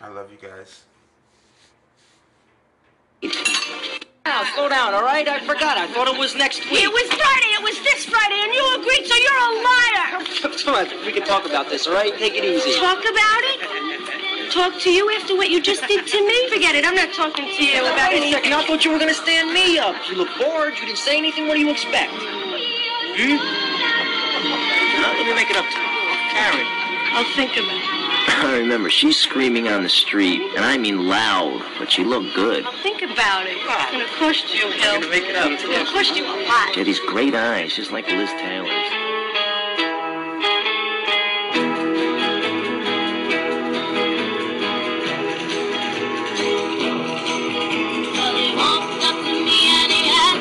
I 0.01 0.09
love 0.09 0.29
you 0.31 0.37
guys. 0.37 0.83
Now, 4.25 4.43
slow 4.55 4.67
down, 4.69 4.93
all 4.93 5.03
right? 5.03 5.27
I 5.27 5.39
forgot. 5.45 5.77
I 5.77 5.85
thought 5.93 6.07
it 6.07 6.17
was 6.17 6.35
next 6.35 6.65
week. 6.71 6.81
It 6.83 6.89
was 6.91 7.07
Friday. 7.13 7.51
It 7.55 7.63
was 7.63 7.77
this 7.85 8.05
Friday, 8.05 8.39
and 8.41 8.51
you 8.53 8.63
agreed, 8.81 9.05
so 9.05 9.15
you're 9.15 9.41
a 9.45 9.51
liar. 9.61 10.07
Come 10.65 10.73
on, 10.75 10.85
we 11.05 11.11
can 11.13 11.23
talk 11.23 11.45
about 11.45 11.69
this, 11.69 11.85
all 11.87 11.93
right? 11.93 12.11
Take 12.17 12.33
it 12.33 12.43
easy. 12.43 12.73
Talk 12.79 12.99
about 13.05 13.41
it? 13.53 14.51
Talk 14.51 14.79
to 14.81 14.89
you 14.89 15.09
after 15.19 15.35
what 15.35 15.49
you 15.49 15.61
just 15.61 15.85
did 15.87 16.07
to 16.07 16.17
me? 16.25 16.49
Forget 16.49 16.75
it. 16.75 16.85
I'm 16.85 16.95
not 16.95 17.13
talking 17.13 17.45
to 17.45 17.63
you 17.63 17.81
about 17.81 18.09
Wait 18.11 18.23
a 18.23 18.25
anything. 18.25 18.33
second. 18.33 18.53
I 18.53 18.65
thought 18.65 18.85
you 18.85 18.91
were 18.91 18.99
going 18.99 19.13
to 19.13 19.19
stand 19.21 19.53
me 19.53 19.77
up. 19.77 19.95
You 20.09 20.15
look 20.15 20.29
bored. 20.39 20.73
You 20.79 20.85
didn't 20.85 20.99
say 20.99 21.17
anything. 21.17 21.47
What 21.47 21.55
do 21.55 21.59
you 21.61 21.69
expect? 21.69 22.11
Hmm? 22.11 23.37
Let 25.01 25.25
me 25.27 25.33
make 25.35 25.49
it 25.51 25.57
up 25.57 25.65
to 25.69 25.77
you. 25.77 25.89
Karen. 26.33 26.65
I'll 27.13 27.27
think 27.35 27.51
about 27.57 27.67
it. 27.77 28.14
I 28.37 28.57
remember, 28.59 28.89
she's 28.89 29.17
screaming 29.17 29.67
on 29.67 29.83
the 29.83 29.89
street, 29.89 30.41
and 30.55 30.65
I 30.65 30.77
mean 30.77 31.07
loud, 31.07 31.63
but 31.79 31.91
she 31.91 32.03
looked 32.03 32.35
good. 32.35 32.65
I'll 32.65 32.71
think 32.83 33.01
about 33.01 33.45
it. 33.45 33.57
It's 33.57 33.91
gonna 33.91 34.05
cost 34.17 34.53
you, 34.53 34.65
I'm 34.65 35.01
gonna 35.01 35.09
make 35.09 35.23
it 35.23 35.35
up. 35.35 35.51
It's 35.51 35.63
gonna 35.63 35.85
cost 35.85 36.15
you 36.15 36.25
a 36.25 36.35
lot. 36.47 36.73
She 36.73 36.79
had 36.79 36.87
these 36.87 36.99
great 36.99 37.35
eyes, 37.35 37.75
just 37.75 37.91
like 37.91 38.07
Liz 38.07 38.29
Taylor's. 38.31 39.04